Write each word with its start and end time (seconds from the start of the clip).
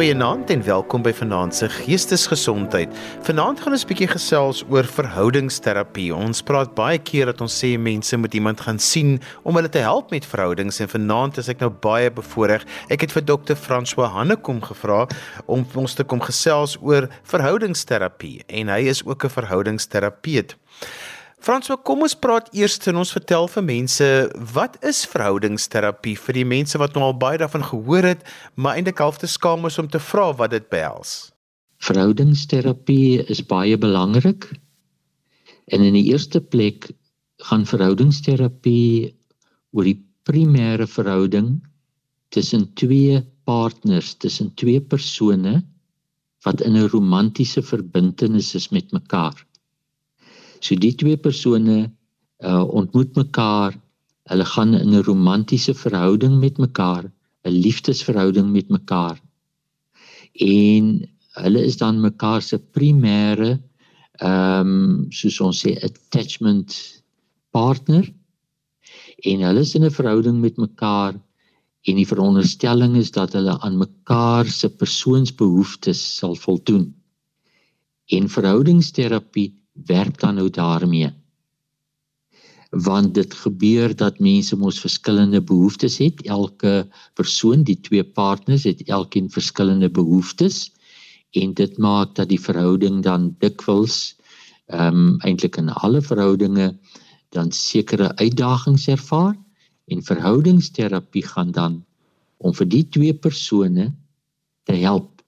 Goeienaand 0.00 0.48
en 0.50 0.62
welkom 0.64 1.02
by 1.04 1.10
Vanaand 1.12 1.52
se 1.54 1.66
Geestesgesondheid. 1.68 2.88
Vanaand 3.26 3.60
gaan 3.60 3.74
ons 3.76 3.82
'n 3.84 3.88
bietjie 3.90 4.08
gesels 4.08 4.62
oor 4.70 4.84
verhoudingsterapie. 4.84 6.14
Ons 6.14 6.40
praat 6.42 6.74
baie 6.74 6.98
keer 6.98 7.26
dat 7.26 7.40
ons 7.40 7.64
sê 7.64 7.76
mense 7.78 8.16
moet 8.16 8.34
iemand 8.34 8.60
gaan 8.60 8.78
sien 8.78 9.20
om 9.42 9.54
hulle 9.54 9.68
te 9.68 9.78
help 9.78 10.10
met 10.10 10.24
verhoudings 10.24 10.80
en 10.80 10.88
vanaand 10.88 11.36
is 11.36 11.48
ek 11.48 11.60
nou 11.60 11.70
baie 11.70 12.10
bevoorreg. 12.10 12.64
Ek 12.88 13.00
het 13.00 13.12
vir 13.12 13.24
dokter 13.24 13.56
François 13.56 14.08
Hannekom 14.08 14.62
gevra 14.62 15.06
om 15.46 15.66
ons 15.74 15.94
te 15.94 16.04
kom 16.04 16.20
gesels 16.20 16.78
oor 16.80 17.08
verhoudingsterapie 17.22 18.42
en 18.48 18.68
hy 18.68 18.88
is 18.88 19.04
ook 19.04 19.24
'n 19.24 19.28
verhoudingsterapeut. 19.28 20.56
Franswa, 21.40 21.78
kom 21.80 22.02
ons 22.04 22.12
praat 22.20 22.50
eers 22.52 22.74
en 22.90 22.98
ons 23.00 23.12
vertel 23.16 23.46
vir 23.48 23.64
mense 23.64 24.06
wat 24.52 24.74
is 24.84 24.98
verhoudingsterapie 25.08 26.12
vir 26.20 26.36
die 26.36 26.44
mense 26.44 26.76
wat 26.82 26.92
nou 26.92 27.06
al 27.06 27.16
baie 27.16 27.40
daarvan 27.40 27.64
gehoor 27.64 28.04
het, 28.10 28.26
maar 28.60 28.76
eintlik 28.76 29.00
half 29.00 29.22
te 29.22 29.30
skaam 29.30 29.64
is 29.64 29.78
om 29.80 29.88
te 29.88 30.02
vra 30.10 30.26
wat 30.36 30.52
dit 30.52 30.68
behels. 30.68 31.32
Verhoudingsterapie 31.80 33.24
is 33.32 33.40
baie 33.40 33.80
belangrik. 33.80 34.50
En 35.72 35.80
in 35.80 35.96
die 35.96 36.10
eerste 36.12 36.44
plek 36.44 36.90
gaan 37.48 37.64
verhoudingsterapie 37.64 39.16
oor 39.72 39.88
die 39.88 39.96
primêre 40.28 40.84
verhouding 40.84 41.54
tussen 42.36 42.68
twee 42.76 43.22
partners, 43.48 44.12
tussen 44.20 44.52
twee 44.60 44.80
persone 44.80 45.62
wat 46.44 46.60
in 46.60 46.76
'n 46.76 46.92
romantiese 46.92 47.62
verbintenis 47.62 48.54
is 48.54 48.68
met 48.68 48.92
mekaar. 48.92 49.46
So 50.60 50.76
die 50.76 50.94
twee 50.94 51.16
persone 51.16 51.90
uh 52.44 52.64
ontmoet 52.64 53.16
mekaar. 53.16 53.76
Hulle 54.30 54.44
gaan 54.44 54.74
in 54.74 54.94
'n 54.94 55.02
romantiese 55.02 55.74
verhouding 55.74 56.38
met 56.40 56.58
mekaar, 56.58 57.04
'n 57.44 57.50
liefdesverhouding 57.50 58.52
met 58.52 58.68
mekaar. 58.68 59.20
En 60.32 61.08
hulle 61.42 61.64
is 61.64 61.76
dan 61.76 62.00
mekaar 62.00 62.42
se 62.42 62.58
primêre 62.58 63.60
ehm 64.20 64.68
um, 64.68 65.06
soos 65.10 65.40
ons 65.40 65.60
sê 65.64 65.76
attachment 65.82 67.02
partner. 67.50 68.04
En 69.24 69.40
hulle 69.40 69.60
is 69.60 69.74
in 69.74 69.84
'n 69.84 69.90
verhouding 69.90 70.40
met 70.40 70.56
mekaar 70.56 71.14
en 71.88 71.96
die 71.96 72.06
veronderstelling 72.06 72.96
is 72.96 73.10
dat 73.10 73.32
hulle 73.32 73.60
aan 73.60 73.78
mekaar 73.78 74.46
se 74.46 74.68
persoonsbehoeftes 74.68 76.16
sal 76.16 76.34
voldoen. 76.34 76.94
En 78.06 78.28
verhoudingsterapie 78.28 79.59
werk 79.86 80.20
dan 80.20 80.34
nou 80.34 80.50
daarmee. 80.50 81.10
Want 82.70 83.14
dit 83.14 83.34
gebeur 83.34 83.96
dat 83.96 84.18
mense 84.18 84.56
mos 84.56 84.80
verskillende 84.80 85.42
behoeftes 85.42 85.98
het. 85.98 86.22
Elke 86.22 86.88
persoon 87.14 87.62
die 87.62 87.80
twee 87.80 88.04
partners 88.04 88.64
het 88.64 88.82
elkeen 88.82 89.30
verskillende 89.30 89.90
behoeftes. 89.90 90.70
En 91.30 91.54
dit 91.54 91.78
maak 91.78 92.14
dat 92.14 92.28
die 92.28 92.40
verhouding 92.40 93.02
dan 93.02 93.34
dikwels 93.38 94.16
ehm 94.70 94.96
um, 94.96 95.18
eintlik 95.26 95.56
in 95.56 95.68
alle 95.68 96.02
verhoudinge 96.02 96.78
dan 97.34 97.50
sekere 97.52 98.16
uitdagings 98.16 98.86
ervaar. 98.88 99.34
En 99.86 100.02
verhoudingsterapie 100.02 101.26
gaan 101.26 101.50
dan 101.50 101.84
om 102.36 102.54
vir 102.54 102.68
die 102.68 102.84
twee 102.88 103.14
persone 103.14 103.90
te 104.64 104.76
help 104.78 105.20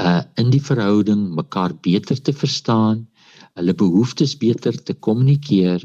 uh 0.00 0.22
in 0.34 0.50
die 0.50 0.62
verhouding 0.62 1.28
mekaar 1.34 1.74
beter 1.80 2.22
te 2.22 2.32
verstaan 2.32 3.06
hulle 3.56 3.74
behoeftes 3.74 4.36
beter 4.40 4.76
te 4.84 4.94
kommunikeer 4.94 5.84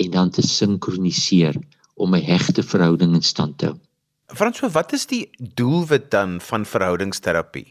en 0.00 0.10
dan 0.10 0.30
te 0.30 0.42
sinkroniseer 0.46 1.58
om 1.94 2.14
'n 2.14 2.24
hegte 2.24 2.62
verhouding 2.62 3.14
in 3.14 3.22
stand 3.22 3.58
te 3.58 3.66
hou. 3.66 3.78
Frans, 4.26 4.60
wat 4.60 4.92
is 4.92 5.06
die 5.06 5.28
doelwit 5.54 6.10
dan 6.10 6.40
van 6.40 6.64
verhoudingsterapie? 6.64 7.66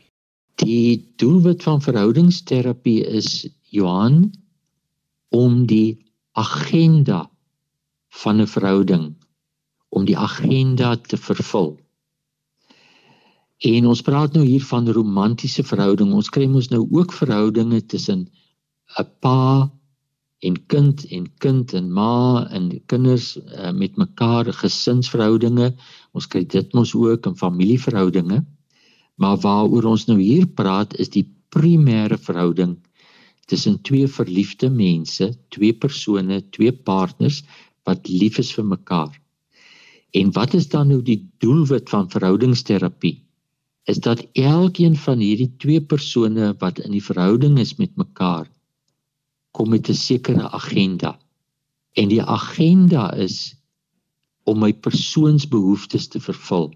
Die 0.56 1.14
doelwit 1.16 1.64
van 1.64 1.82
verhoudingsterapie 1.82 3.06
is 3.06 3.48
Johan 3.72 4.34
om 5.30 5.66
die 5.66 6.06
agenda 6.32 7.30
van 8.10 8.42
'n 8.42 8.48
verhouding 8.48 9.16
om 9.90 10.06
die 10.06 10.18
agenda 10.18 10.96
te 10.98 11.18
vervul. 11.18 11.80
En 13.60 13.86
ons 13.86 14.02
praat 14.02 14.34
nou 14.34 14.46
hier 14.46 14.64
van 14.64 14.92
romantiese 14.92 15.64
verhouding. 15.64 16.14
Ons 16.14 16.30
kry 16.30 16.46
mos 16.48 16.70
nou 16.70 16.88
ook 16.92 17.14
verhoudinge 17.14 17.86
tussen 17.86 18.30
'n 18.98 19.06
pa 19.22 19.70
en 20.48 20.56
kind 20.72 21.04
en 21.16 21.26
kind 21.44 21.74
en 21.80 21.88
ma 21.92 22.48
en 22.58 22.70
kinders 22.92 23.36
uh, 23.38 23.72
met 23.76 23.98
mekaar 24.00 24.50
gesinsverhoudinge. 24.62 25.74
Ons 26.16 26.28
kry 26.32 26.46
dit 26.48 26.74
mos 26.74 26.96
ook 26.96 27.28
in 27.30 27.36
familieverhoudinge. 27.36 28.40
Maar 29.20 29.38
waaroor 29.44 29.90
ons 29.94 30.08
nou 30.08 30.18
hier 30.20 30.48
praat 30.48 30.96
is 31.04 31.12
die 31.12 31.28
primêre 31.54 32.18
verhouding 32.18 32.78
tussen 33.50 33.80
twee 33.82 34.08
verliefde 34.08 34.70
mense, 34.70 35.32
twee 35.50 35.74
persone, 35.74 36.42
twee 36.56 36.72
partners 36.72 37.42
wat 37.90 38.08
lief 38.08 38.38
is 38.40 38.52
vir 38.54 38.68
mekaar. 38.70 39.16
En 40.14 40.32
wat 40.34 40.54
is 40.54 40.70
dan 40.70 40.88
nou 40.94 41.02
die 41.06 41.24
doelwit 41.44 41.90
van 41.90 42.10
verhoudingsterapie? 42.10 43.18
Is 43.90 44.00
dat 44.06 44.22
elkeen 44.38 44.96
van 44.96 45.20
hierdie 45.22 45.50
twee 45.58 45.82
persone 45.82 46.54
wat 46.62 46.80
in 46.86 46.94
die 46.94 47.04
verhouding 47.04 47.58
is 47.60 47.76
met 47.82 47.98
mekaar 47.98 48.48
kom 49.52 49.70
met 49.70 49.90
'n 49.90 49.94
sekere 49.94 50.50
agenda. 50.50 51.20
En 51.94 52.08
die 52.08 52.22
agenda 52.22 53.14
is 53.14 53.56
om 54.44 54.60
my 54.60 54.74
persoonsbehoeftes 54.74 56.08
te 56.08 56.20
vervul. 56.20 56.74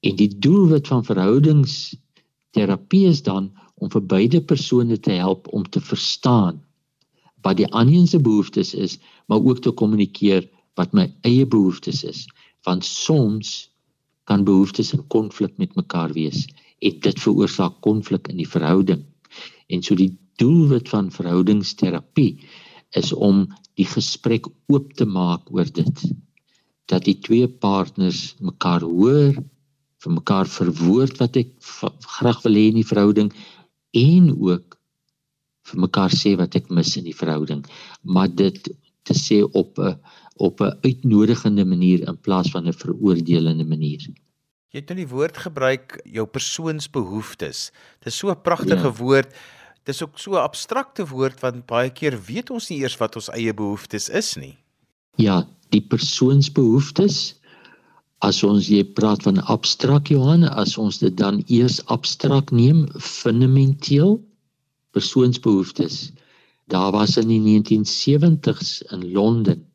En 0.00 0.16
die 0.16 0.38
doelwit 0.38 0.86
van 0.86 1.04
verhoudingsterapie 1.04 3.06
is 3.06 3.22
dan 3.22 3.52
om 3.74 3.90
vir 3.90 4.06
beide 4.06 4.40
persone 4.40 5.00
te 5.00 5.10
help 5.10 5.52
om 5.52 5.68
te 5.68 5.80
verstaan 5.80 6.66
wat 7.46 7.56
die 7.56 7.70
ander 7.70 8.08
se 8.08 8.18
behoeftes 8.18 8.74
is, 8.74 8.98
maar 9.26 9.38
ook 9.38 9.62
te 9.62 9.70
kommunikeer 9.70 10.48
wat 10.74 10.92
my 10.92 11.06
eie 11.22 11.46
behoeftes 11.46 12.02
is, 12.04 12.26
want 12.66 12.84
soms 12.84 13.70
kan 14.26 14.44
behoeftes 14.44 14.92
in 14.92 15.06
konflik 15.06 15.54
met 15.56 15.76
mekaar 15.78 16.12
wees 16.12 16.46
en 16.78 16.98
dit 17.00 17.20
veroorsaak 17.22 17.78
konflik 17.80 18.28
in 18.28 18.42
die 18.42 18.48
verhouding. 18.48 19.04
En 19.70 19.82
so 19.82 19.94
die 19.94 20.10
doelwit 20.42 20.88
van 20.88 21.10
verhoudingsterapie 21.10 22.30
is 23.00 23.12
om 23.12 23.46
die 23.76 23.88
gesprek 23.88 24.48
oop 24.72 24.92
te 24.98 25.06
maak 25.06 25.50
oor 25.52 25.68
dit 25.80 26.06
dat 26.92 27.04
die 27.04 27.18
twee 27.20 27.48
partners 27.48 28.34
mekaar 28.40 28.84
hoor 28.86 29.36
vir 30.04 30.12
mekaar 30.14 30.46
verwoord 30.46 31.18
wat 31.20 31.36
ek 31.42 31.52
graag 32.16 32.42
wil 32.44 32.58
hê 32.58 32.66
in 32.70 32.80
die 32.80 32.88
verhouding 32.88 33.32
en 33.96 34.32
ook 34.34 34.76
vir 35.66 35.80
mekaar 35.82 36.12
sê 36.14 36.36
wat 36.38 36.54
ek 36.58 36.70
mis 36.70 36.94
in 37.00 37.08
die 37.08 37.16
verhouding 37.16 37.64
maar 38.02 38.30
dit 38.30 38.70
te 39.06 39.14
sê 39.14 39.42
op 39.42 39.78
'n 39.78 39.98
op 40.36 40.60
'n 40.60 40.78
uitnodigende 40.82 41.64
manier 41.64 42.08
in 42.08 42.20
plaas 42.20 42.50
van 42.50 42.66
'n 42.66 42.72
veroordelende 42.72 43.64
manier. 43.64 44.00
Jy 44.68 44.80
het 44.80 44.88
nou 44.88 44.98
die 44.98 45.14
woord 45.14 45.36
gebruik 45.36 46.00
jou 46.04 46.26
persoonsbehoeftes. 46.26 47.72
Dit 47.98 48.06
is 48.12 48.18
so 48.18 48.30
'n 48.30 48.42
pragtige 48.42 48.90
ja. 48.92 48.92
woord 48.92 49.34
dis 49.86 50.02
ook 50.02 50.18
so 50.18 50.32
'n 50.34 50.42
abstrakte 50.42 51.06
woord 51.06 51.40
want 51.40 51.66
baie 51.66 51.90
keer 51.90 52.18
weet 52.28 52.50
ons 52.50 52.68
nie 52.70 52.80
eers 52.82 52.98
wat 52.98 53.16
ons 53.16 53.30
eie 53.30 53.54
behoeftes 53.54 54.08
is 54.08 54.34
nie. 54.36 54.56
Ja, 55.16 55.46
die 55.70 55.80
persoonsbehoeftes 55.80 57.34
as 58.24 58.42
ons 58.42 58.68
jy 58.68 58.82
praat 58.96 59.22
van 59.22 59.38
abstrakt 59.52 60.08
Johan, 60.08 60.44
as 60.44 60.78
ons 60.78 60.98
dit 60.98 61.16
dan 61.16 61.42
eers 61.46 61.78
abstrakt 61.86 62.50
neem, 62.50 62.86
fundamenteel 62.98 64.18
persoonsbehoeftes. 64.96 66.12
Daar 66.72 66.92
was 66.92 67.16
in 67.16 67.28
die 67.28 67.40
1970s 67.40 68.82
in 68.90 69.12
Londen 69.12 69.66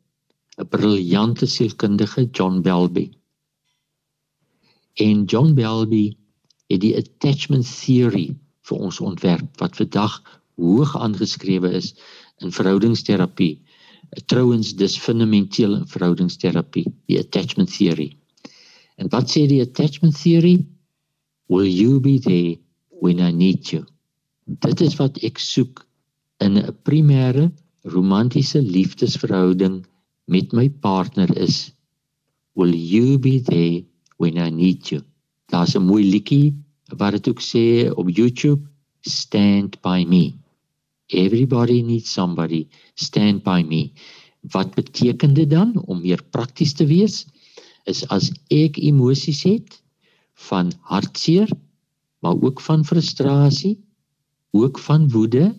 'n 0.58 0.68
briljante 0.68 1.46
sielkundige 1.46 2.28
John 2.32 2.60
Bowlby. 2.62 3.10
En 4.94 5.24
John 5.24 5.54
Bowlby 5.54 6.16
het 6.68 6.80
die 6.80 6.96
attachment 6.96 7.66
theory 7.84 8.36
vir 8.68 8.78
ons 8.78 9.00
ontwerp 9.00 9.60
wat 9.60 9.76
vandag 9.76 10.18
hoog 10.60 10.96
aangeskrewe 10.96 11.72
is 11.78 11.92
in 12.42 12.52
verhoudingsterapie. 12.52 13.56
Trouwens 14.26 14.74
dis 14.76 14.98
fundamenteel 14.98 15.76
in 15.80 15.86
verhoudingsterapie, 15.88 16.86
die 17.08 17.18
attachment 17.18 17.72
theory. 17.76 18.12
En 19.00 19.08
wat 19.08 19.30
sê 19.32 19.46
die 19.48 19.62
attachment 19.62 20.18
theory? 20.20 20.60
Will 21.48 21.68
you 21.68 22.00
be 22.00 22.18
there 22.18 22.58
when 23.00 23.20
I 23.20 23.32
need 23.32 23.72
you? 23.72 23.84
Dit 24.44 24.80
is 24.80 24.96
wat 25.00 25.18
ek 25.24 25.38
soek 25.38 25.84
in 26.44 26.58
'n 26.58 26.76
primêre 26.84 27.50
romantiese 27.84 28.60
liefdesverhouding 28.62 29.84
met 30.26 30.52
my 30.52 30.68
partner 30.68 31.28
is. 31.36 31.72
Will 32.54 32.74
you 32.74 33.18
be 33.18 33.40
there 33.40 33.84
when 34.18 34.36
I 34.36 34.50
need 34.50 34.90
you? 34.90 35.00
Daar's 35.48 35.74
'n 35.74 35.86
mooi 35.86 36.04
liedjie 36.04 36.54
wat 36.96 37.16
dit 37.16 37.28
ook 37.28 37.40
sê 37.40 37.90
op 37.90 38.08
YouTube 38.08 38.68
stand 39.00 39.80
by 39.80 40.04
me. 40.08 40.34
Everybody 41.06 41.82
needs 41.82 42.12
somebody 42.12 42.68
stand 42.94 43.42
by 43.42 43.62
me. 43.68 43.92
Wat 44.40 44.74
beteken 44.74 45.34
dit 45.34 45.50
dan? 45.50 45.76
Om 45.86 46.00
meer 46.00 46.22
prakties 46.30 46.72
te 46.72 46.86
wees 46.86 47.26
is 47.84 48.04
as 48.14 48.30
ek 48.50 48.78
emosies 48.78 49.42
het 49.42 49.82
van 50.48 50.72
hartseer 50.86 51.50
maar 52.22 52.38
ook 52.38 52.60
van 52.60 52.84
frustrasie, 52.84 53.84
ook 54.50 54.78
van 54.78 55.10
woede, 55.10 55.58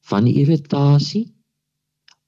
van 0.00 0.26
irritasie 0.26 1.34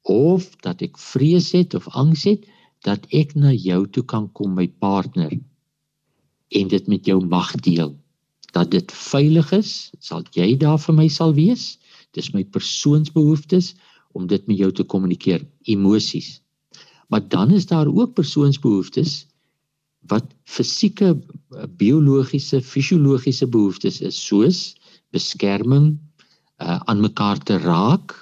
of 0.03 0.57
dat 0.57 0.81
ek 0.83 0.99
vrees 0.99 1.51
het 1.53 1.75
of 1.75 1.89
angs 1.89 2.23
het 2.25 2.47
dat 2.87 3.07
ek 3.11 3.35
na 3.35 3.51
jou 3.53 3.83
toe 3.91 4.05
kan 4.07 4.31
kom 4.33 4.55
my 4.55 4.69
partner 4.79 5.35
en 6.49 6.71
dit 6.71 6.87
met 6.87 7.07
jou 7.07 7.19
mag 7.27 7.51
deel 7.67 7.98
dat 8.53 8.71
dit 8.71 8.93
veilig 8.93 9.53
is 9.53 9.91
sal 10.01 10.25
jy 10.37 10.57
daar 10.57 10.79
vir 10.81 10.95
my 10.95 11.09
sal 11.13 11.35
wees. 11.37 11.77
Dis 12.17 12.33
my 12.33 12.45
persoonsbehoeftes 12.45 13.75
om 14.17 14.27
dit 14.27 14.47
met 14.49 14.59
jou 14.59 14.71
te 14.73 14.85
kommunikeer 14.85 15.45
emosies. 15.69 16.41
Maar 17.09 17.29
dan 17.29 17.51
is 17.51 17.67
daar 17.67 17.89
ook 17.89 18.15
persoonsbehoeftes 18.15 19.27
wat 20.09 20.25
fisieke 20.45 21.17
biologiese 21.77 22.61
fisiologiese 22.63 23.47
behoeftes 23.47 24.01
is 24.01 24.19
soos 24.27 24.77
beskerming 25.13 25.97
uh, 26.63 26.81
aan 26.85 27.01
mekaar 27.01 27.39
te 27.39 27.59
raak 27.59 28.15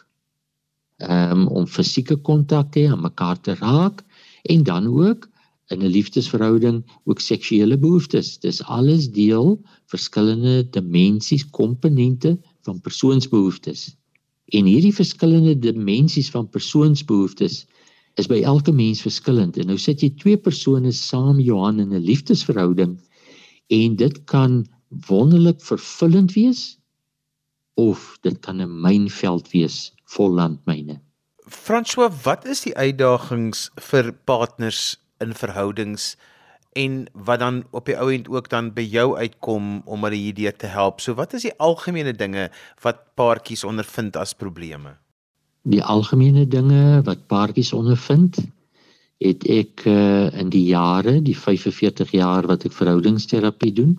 um, 0.99 1.47
om 1.47 1.67
fisieke 1.67 2.17
kontak 2.17 2.73
te 2.73 2.85
hê 2.85 2.91
aan 2.91 3.05
mekaar 3.05 3.41
te 3.41 3.55
raak 3.61 4.03
en 4.43 4.63
dan 4.63 4.87
ook 4.87 5.29
in 5.69 5.83
'n 5.83 5.91
liefdesverhouding 5.91 6.85
ook 7.05 7.21
seksuele 7.21 7.79
behoeftes. 7.79 8.39
Dis 8.39 8.63
alles 8.63 9.11
deel 9.11 9.61
verskillende 9.87 10.69
dimensies, 10.71 11.51
komponente 11.51 12.39
van 12.63 12.81
persoonsbehoeftes. 12.81 13.97
En 14.55 14.65
hierdie 14.65 14.95
verskillende 14.95 15.59
dimensies 15.59 16.31
van 16.31 16.49
persoonsbehoeftes 16.49 17.67
is 18.15 18.27
by 18.27 18.41
elke 18.43 18.73
mens 18.73 19.03
verskillend. 19.03 19.57
En 19.57 19.67
nou 19.67 19.79
sit 19.79 20.01
jy 20.01 20.11
twee 20.17 20.37
persone 20.37 20.93
saam 20.93 21.41
Johan 21.41 21.81
in 21.81 21.93
'n 21.93 22.05
liefdesverhouding 22.05 22.99
en 23.67 23.97
dit 23.97 24.25
kan 24.25 24.67
wonderlik 25.09 25.61
vervullend 25.61 26.33
wees 26.33 26.79
of 27.75 28.19
dit 28.23 28.39
kan 28.41 28.63
'n 28.63 28.81
mynveld 28.81 29.51
wees 29.51 29.93
vol 30.05 30.31
landmyne. 30.31 31.01
François, 31.47 32.11
wat 32.23 32.47
is 32.47 32.63
die 32.63 32.75
uitdagings 32.75 33.71
vir 33.77 34.13
partners 34.25 34.97
in 35.25 35.35
verhoudings 35.35 36.15
en 36.77 37.07
wat 37.13 37.41
dan 37.41 37.63
op 37.71 37.89
die 37.89 37.97
ou 37.97 38.11
end 38.13 38.29
ook 38.29 38.51
dan 38.53 38.69
by 38.77 38.85
jou 38.85 39.17
uitkom 39.17 39.81
om 39.85 40.05
hulle 40.05 40.19
hierdie 40.21 40.53
te 40.53 40.69
help. 40.69 41.01
So 41.01 41.17
wat 41.17 41.33
is 41.37 41.47
die 41.49 41.55
algemene 41.57 42.13
dinge 42.13 42.51
wat 42.85 43.01
paartjies 43.17 43.65
ondervind 43.65 44.17
as 44.21 44.37
probleme? 44.37 44.97
Die 45.65 45.83
algemene 45.83 46.45
dinge 46.47 47.01
wat 47.09 47.25
paartjies 47.33 47.73
ondervind 47.73 48.39
het 49.25 49.47
ek 49.49 49.87
uh, 49.89 50.29
in 50.37 50.53
die 50.53 50.67
jare, 50.69 51.17
die 51.25 51.37
45 51.37 52.13
jaar 52.13 52.45
wat 52.51 52.67
ek 52.69 52.77
verhoudingsterapie 52.77 53.73
doen, 53.73 53.97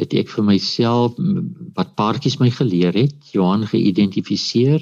het 0.00 0.16
ek 0.16 0.32
vir 0.32 0.44
myself 0.48 1.20
wat 1.76 1.92
paartjies 2.00 2.38
my 2.40 2.48
geleer 2.52 2.96
het, 2.96 3.16
Johan 3.36 3.68
geïdentifiseer 3.68 4.80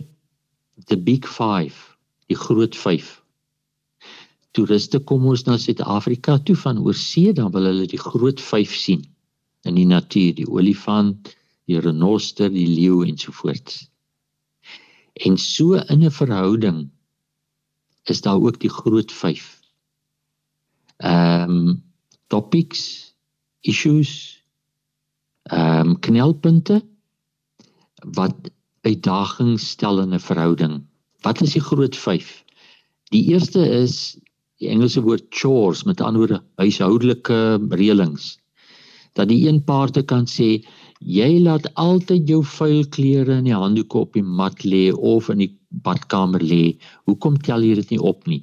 the 0.86 0.96
big 0.98 1.26
5, 1.26 1.74
die 2.30 2.38
groot 2.38 2.78
5 2.78 3.23
toeriste 4.54 5.00
kom 5.02 5.26
ons 5.26 5.44
na 5.48 5.56
Suid-Afrika 5.58 6.38
toe 6.46 6.56
van 6.56 6.78
oorsee 6.78 7.32
dan 7.34 7.50
wil 7.54 7.66
hulle 7.70 7.88
die 7.90 8.00
groot 8.00 8.40
vyf 8.40 8.74
sien 8.78 9.02
in 9.64 9.78
die 9.78 9.88
natuur, 9.88 10.34
die 10.36 10.46
olifant, 10.46 11.32
die 11.68 11.80
renoster, 11.80 12.50
die 12.52 12.68
leeu 12.68 13.02
en 13.06 13.16
so 13.18 13.32
voort. 13.32 13.72
En 15.26 15.38
so 15.38 15.80
in 15.88 16.04
'n 16.04 16.10
verhouding 16.10 16.90
is 18.04 18.20
daar 18.20 18.40
ook 18.40 18.60
die 18.60 18.70
groot 18.70 19.12
vyf. 19.12 19.60
Ehm 20.98 21.50
um, 21.50 21.82
topics, 22.28 23.14
issues, 23.60 24.42
ehm 25.42 25.88
um, 25.88 25.98
knelpunte 25.98 26.82
wat 28.04 28.50
uitdagings 28.82 29.70
stel 29.70 30.00
in 30.00 30.14
'n 30.14 30.20
verhouding. 30.20 30.84
Wat 31.22 31.40
is 31.40 31.52
die 31.52 31.64
groot 31.64 31.96
vyf? 31.96 32.44
Die 33.10 33.24
eerste 33.32 33.68
is 33.68 34.18
die 34.62 34.70
Engelse 34.70 35.02
woord 35.02 35.26
chores 35.34 35.84
met 35.88 36.00
ander 36.00 36.24
woorde 36.24 36.40
huishoudelike 36.60 37.38
reëlings 37.74 38.34
dat 39.14 39.30
die 39.30 39.44
een 39.46 39.60
paarte 39.64 40.02
kan 40.02 40.26
sê 40.30 40.48
jy 40.98 41.28
laat 41.42 41.68
altyd 41.80 42.28
jou 42.28 42.40
vuil 42.56 42.82
klere 42.96 43.38
in 43.38 43.48
die 43.48 43.56
handdoek 43.56 43.94
op 44.00 44.16
die 44.18 44.24
mat 44.24 44.64
lê 44.64 44.88
of 44.92 45.28
in 45.30 45.44
die 45.44 45.52
badkamer 45.84 46.42
lê. 46.42 46.76
Hoekom 47.06 47.38
tel 47.42 47.62
jy 47.66 47.74
dit 47.80 47.94
nie 47.94 48.00
op 48.02 48.26
nie? 48.30 48.42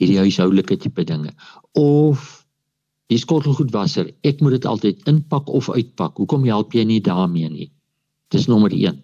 Hierdie 0.00 0.18
huishoudelike 0.22 0.78
tipe 0.82 1.04
dinge. 1.06 1.34
Of 1.78 2.46
die 3.12 3.20
skottelgoedwasser 3.20 4.10
ek 4.26 4.40
moet 4.42 4.58
dit 4.58 4.66
altyd 4.66 5.06
inpak 5.10 5.50
of 5.50 5.70
uitpak. 5.70 6.16
Hoekom 6.18 6.46
help 6.48 6.74
jy 6.74 6.86
nie 6.88 7.02
daarmee 7.04 7.50
nie? 7.50 7.70
Dis 8.32 8.48
nommer 8.50 8.72
1 8.74 9.02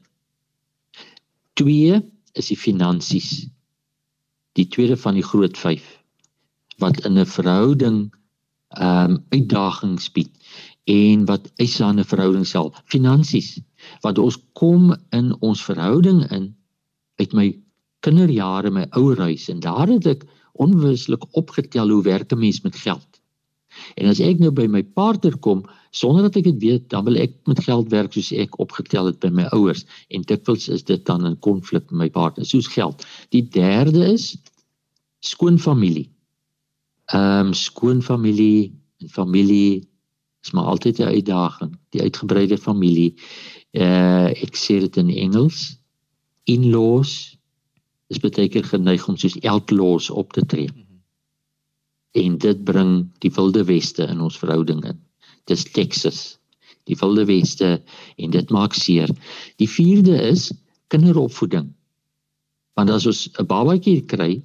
2 1.58 1.98
is 2.38 2.50
die 2.52 2.56
finansies 2.58 3.48
die 4.52 4.68
tweede 4.68 4.96
van 4.96 5.14
die 5.14 5.26
groot 5.26 5.58
5 5.58 5.84
wat 6.78 7.04
in 7.06 7.18
'n 7.18 7.26
verhouding 7.26 7.98
ehm 8.68 9.10
um, 9.10 9.24
uitdagings 9.28 10.12
bied 10.12 10.30
en 10.84 11.24
wat 11.24 11.50
eise 11.56 11.84
aan 11.84 11.98
'n 12.00 12.10
verhouding 12.12 12.46
stel. 12.46 12.74
Finansies 12.84 13.60
wat 14.00 14.18
ons 14.18 14.38
kom 14.52 14.94
in 15.10 15.36
ons 15.40 15.64
verhouding 15.64 16.30
in 16.30 16.56
uit 17.16 17.32
my 17.32 17.48
kinderjare, 18.00 18.70
my 18.70 18.86
ouer 18.90 19.18
huis 19.18 19.48
en 19.48 19.60
daar 19.60 19.88
het 19.88 20.06
ek 20.06 20.26
onwuslik 20.52 21.24
opgetel 21.40 21.90
hoe 21.90 22.02
werk 22.02 22.32
'n 22.32 22.38
mens 22.38 22.60
met 22.60 22.76
geld. 22.76 23.07
En 23.96 24.08
as 24.10 24.20
ek 24.20 24.38
nou 24.38 24.50
by 24.50 24.66
my 24.66 24.82
partner 24.82 25.36
kom 25.38 25.64
sonder 25.90 26.22
dat 26.22 26.36
ek 26.36 26.44
dit 26.44 26.60
weet, 26.60 26.90
dan 26.90 27.04
wil 27.04 27.16
ek 27.16 27.34
met 27.46 27.64
geld 27.64 27.88
werk 27.90 28.12
soos 28.12 28.32
ek 28.32 28.58
opgetel 28.60 29.06
het 29.06 29.18
by 29.20 29.30
my 29.32 29.48
ouers 29.56 29.86
en 30.08 30.22
dikwels 30.22 30.68
is 30.68 30.84
dit 30.84 31.04
dan 31.06 31.26
in 31.26 31.38
konflik 31.40 31.90
met 31.90 31.98
my 32.06 32.10
partner 32.10 32.46
soos 32.46 32.68
geld. 32.68 33.06
Die 33.30 33.42
derde 33.42 34.04
is 34.12 34.36
skoonfamilie 35.20 36.08
ehm 37.08 37.46
um, 37.46 37.52
skoonfamilie 37.52 38.80
en 38.98 39.08
familie 39.08 39.88
is 40.44 40.50
maar 40.50 40.64
altyd 40.64 40.98
'n 40.98 41.02
uitdaging, 41.02 41.78
die 41.88 42.00
uitgebreide 42.00 42.58
familie. 42.58 43.14
Uh 43.72 44.28
ek 44.28 44.56
sê 44.56 44.80
dit 44.80 44.96
in 44.96 45.10
Engels. 45.10 45.80
In-laws 46.44 47.38
is 48.08 48.18
baie 48.18 48.48
keer 48.48 48.64
geneig 48.64 49.08
om 49.08 49.16
soos 49.16 49.40
outlaws 49.40 50.10
op 50.10 50.32
te 50.32 50.46
tree. 50.46 50.68
En 52.12 52.38
dit 52.38 52.64
bring 52.64 53.08
die 53.18 53.30
wilde 53.30 53.64
weste 53.64 54.06
in 54.08 54.20
ons 54.20 54.38
verhouding 54.38 54.84
in. 54.84 55.00
Dis 55.44 55.64
Texas. 55.64 56.38
Die 56.84 56.96
wilde 56.96 57.24
weste 57.24 57.82
en 58.16 58.30
dit 58.30 58.50
maak 58.50 58.74
seer. 58.74 59.10
Die 59.56 59.68
vierde 59.68 60.16
is 60.30 60.52
kinderopvoeding. 60.88 61.68
Want 62.74 62.90
as 62.90 63.06
ons 63.06 63.28
'n 63.38 63.46
babatjie 63.46 64.04
kry, 64.06 64.42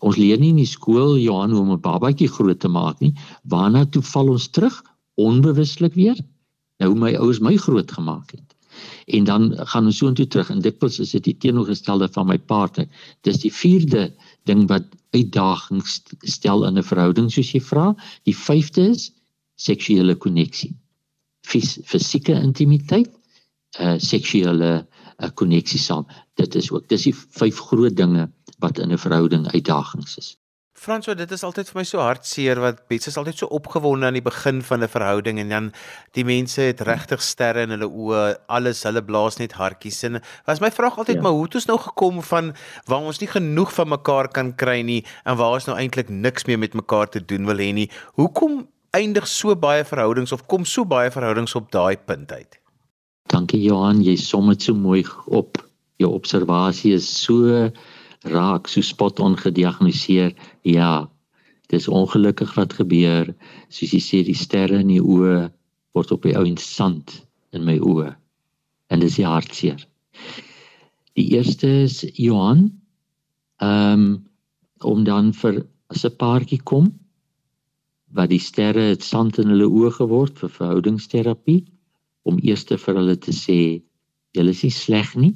Ons 0.00 0.16
leer 0.16 0.40
nie 0.40 0.52
in 0.54 0.60
die 0.62 0.68
skool 0.68 1.18
Johan 1.20 1.52
hoe 1.52 1.60
om 1.60 1.72
'n 1.74 1.84
babatjie 1.84 2.28
groot 2.28 2.60
te 2.60 2.68
maak 2.68 3.00
nie. 3.04 3.12
Waarna 3.44 3.84
toe 3.84 4.02
val 4.02 4.30
ons 4.32 4.48
terug? 4.48 4.82
Onbewuslik 5.16 5.94
weer. 5.94 6.16
Nou 6.80 6.94
my 6.94 7.12
ouers 7.16 7.40
my 7.40 7.56
groot 7.56 7.92
gemaak 7.92 8.32
het. 8.32 8.56
En 9.06 9.24
dan 9.24 9.52
gaan 9.72 9.84
ons 9.84 9.98
so 9.98 10.08
intoe 10.08 10.26
terug 10.26 10.50
en 10.50 10.60
dikwels 10.60 11.00
is 11.00 11.10
dit 11.10 11.24
die 11.24 11.36
teenoorgestelde 11.36 12.08
van 12.08 12.26
my 12.26 12.38
partner. 12.38 12.86
Dis 13.22 13.42
die 13.42 13.52
vierde 13.52 14.14
ding 14.50 14.66
wat 14.70 14.86
uitdagings 15.16 16.00
stel 16.26 16.66
in 16.66 16.78
'n 16.78 16.86
verhouding 16.90 17.30
soos 17.32 17.52
jy 17.54 17.62
vra. 17.70 17.94
Die 18.28 18.36
vyfde 18.36 18.90
is 18.90 19.10
seksuele 19.56 20.16
koneksie. 20.16 20.74
Fisieke 21.46 22.34
intimiteit, 22.36 23.10
uh 23.80 23.96
seksuele 23.98 24.72
uh, 25.20 25.30
koneksie 25.34 25.80
saam. 25.80 26.06
Dit 26.34 26.54
is 26.54 26.70
ook 26.70 26.88
dis 26.88 27.08
die 27.08 27.14
vyf 27.14 27.58
groot 27.70 27.96
dinge 27.96 28.28
wat 28.58 28.78
in 28.78 28.92
'n 28.92 28.98
verhouding 28.98 29.46
uitdagings 29.54 30.16
is. 30.18 30.36
Franswa, 30.80 31.12
dit 31.12 31.28
is 31.28 31.42
altyd 31.44 31.68
vir 31.68 31.76
my 31.76 31.82
so 31.84 32.00
hartseer 32.00 32.56
wat 32.62 32.78
mense 32.88 33.10
is 33.10 33.18
altyd 33.20 33.42
so 33.42 33.50
opgewonde 33.52 34.06
aan 34.08 34.16
die 34.16 34.24
begin 34.24 34.62
van 34.64 34.80
'n 34.80 34.88
verhouding 34.88 35.38
en 35.42 35.50
dan 35.52 35.66
die 36.16 36.24
mense 36.24 36.62
het 36.62 36.80
regtig 36.88 37.20
sterre 37.20 37.66
in 37.68 37.74
hulle 37.74 37.84
oë, 37.84 38.22
alles, 38.48 38.80
hulle 38.88 39.02
blaas 39.04 39.36
net 39.36 39.52
hartjies 39.60 40.00
en 40.08 40.22
was 40.46 40.62
my 40.64 40.70
vraag 40.70 40.96
altyd 40.96 41.20
ja. 41.20 41.22
maar 41.22 41.36
hoe 41.36 41.44
het 41.44 41.58
ons 41.60 41.68
nou 41.68 41.78
gekom 41.78 42.22
van 42.22 42.54
waar 42.86 43.04
ons 43.12 43.20
nie 43.20 43.28
genoeg 43.28 43.74
van 43.74 43.88
mekaar 43.88 44.28
kan 44.32 44.54
kry 44.56 44.80
nie 44.80 45.04
en 45.26 45.36
waar 45.36 45.60
ons 45.60 45.68
nou 45.68 45.76
eintlik 45.76 46.08
niks 46.08 46.48
meer 46.48 46.58
met 46.58 46.72
mekaar 46.72 47.12
te 47.12 47.20
doen 47.20 47.44
wil 47.44 47.60
hê 47.60 47.72
nie. 47.76 47.90
Hoekom 48.16 48.66
eindig 48.96 49.28
so 49.28 49.54
baie 49.54 49.84
verhoudings 49.84 50.32
of 50.32 50.46
kom 50.46 50.64
so 50.64 50.84
baie 50.84 51.10
verhoudings 51.10 51.54
op 51.54 51.70
daai 51.70 51.96
punt 51.96 52.32
uit? 52.32 52.56
Dankie 53.28 53.60
Johan, 53.60 54.00
jy 54.00 54.16
som 54.16 54.48
dit 54.48 54.62
so 54.62 54.72
mooi 54.72 55.04
op. 55.26 55.60
Jou 56.00 56.14
observasie 56.16 56.94
is 56.94 57.04
so 57.04 57.68
raak 58.24 58.68
so 58.68 58.80
spot 58.80 59.20
on 59.20 59.36
gediagnoseer. 59.36 60.34
Ja, 60.66 61.10
dis 61.72 61.88
ongelukkig 61.88 62.54
wat 62.54 62.76
gebeur. 62.78 63.34
Soos 63.68 63.94
jy 63.94 64.00
sê 64.04 64.22
die 64.26 64.36
sterre 64.36 64.80
in 64.82 64.92
die 64.92 65.02
oë 65.02 65.50
word 65.96 66.12
op 66.14 66.26
die 66.26 66.36
ou 66.38 66.44
en 66.46 66.58
sand 66.60 67.20
in 67.56 67.64
my 67.66 67.78
oë. 67.78 68.14
En 68.90 69.02
dis 69.02 69.18
die 69.18 69.26
hartseer. 69.26 69.82
Die 71.18 71.30
eerste 71.36 71.68
is 71.86 72.02
Johan. 72.14 72.68
Ehm 73.62 74.00
um, 74.00 74.10
om 74.80 75.02
dan 75.04 75.34
vir 75.36 75.66
as 75.92 76.06
'n 76.06 76.16
paartjie 76.16 76.62
kom 76.64 76.86
wat 78.16 78.30
die 78.30 78.40
sterre 78.40 78.80
het 78.80 79.02
sand 79.04 79.38
in 79.38 79.52
hulle 79.52 79.68
oë 79.68 79.90
geword 79.98 80.38
vir 80.38 80.48
verhoudingsterapie. 80.48 81.64
om 82.22 82.38
eers 82.42 82.64
vir 82.68 82.94
hulle 82.94 83.16
te 83.16 83.32
sê 83.32 83.82
julle 84.36 84.50
is 84.50 84.62
nie 84.62 84.70
sleg 84.70 85.16
nie. 85.16 85.34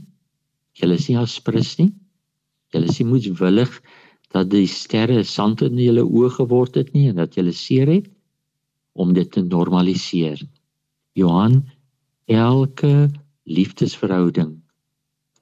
Julle 0.77 0.95
is 0.95 1.09
nie 1.09 1.17
aspres 1.17 1.79
nie. 1.79 1.93
Julle 2.75 2.91
is 2.91 2.99
nie 3.01 3.09
moedswillig 3.09 3.73
dat 4.35 4.51
die 4.51 4.67
sterre 4.67 5.23
sand 5.23 5.63
in 5.63 5.79
julle 5.79 6.03
oë 6.03 6.33
geword 6.41 6.75
het 6.81 6.91
nie 6.95 7.07
en 7.11 7.21
dat 7.23 7.37
julle 7.39 7.55
seer 7.55 7.91
het 7.91 8.11
om 8.99 9.13
dit 9.15 9.31
te 9.31 9.43
normaliseer. 9.43 10.43
Johan 11.15 11.63
elke 12.27 13.11
liefdesverhouding 13.47 14.57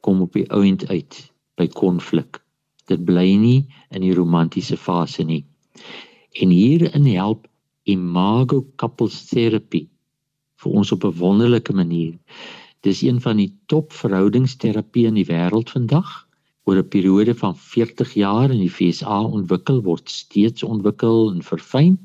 kom 0.05 0.21
op 0.21 0.37
die 0.37 0.49
ount 0.53 0.85
uit 0.91 1.21
by 1.57 1.69
konflik. 1.73 2.43
Dit 2.91 3.05
bly 3.09 3.31
nie 3.39 3.63
in 3.95 4.05
die 4.05 4.15
romantiese 4.17 4.77
fase 4.77 5.25
nie. 5.25 5.45
En 6.43 6.53
hierin 6.53 7.07
help 7.15 7.47
imago 7.89 8.65
couples 8.77 9.23
therapy 9.31 9.87
vir 10.63 10.77
ons 10.79 10.93
op 10.93 11.05
'n 11.05 11.19
wonderlike 11.19 11.73
manier. 11.73 12.19
Dis 12.83 13.03
een 13.03 13.21
van 13.21 13.37
die 13.37 13.53
top 13.67 13.93
verhoudingsterapie 13.93 15.07
in 15.07 15.15
die 15.15 15.27
wêreld 15.27 15.71
vandag. 15.71 16.22
Oor 16.65 16.79
'n 16.79 16.89
periode 16.89 17.35
van 17.35 17.57
40 17.57 18.15
jaar 18.15 18.51
in 18.51 18.61
die 18.63 18.71
FSA 18.71 19.23
ontwikkel 19.39 19.83
word 19.83 20.11
steeds 20.11 20.63
ontwikkel 20.63 21.33
en 21.33 21.43
verfyn 21.43 21.99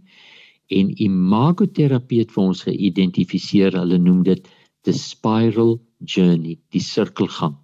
en 0.67 0.89
imagoterapie 1.03 2.19
het 2.19 2.31
vir 2.35 2.43
ons 2.43 2.63
geïdentifiseer. 2.67 3.77
Hulle 3.77 3.97
noem 3.97 4.23
dit 4.23 4.49
the 4.83 4.93
spiral 4.93 5.77
journey, 6.03 6.57
die 6.73 6.81
sirkelgang. 6.83 7.55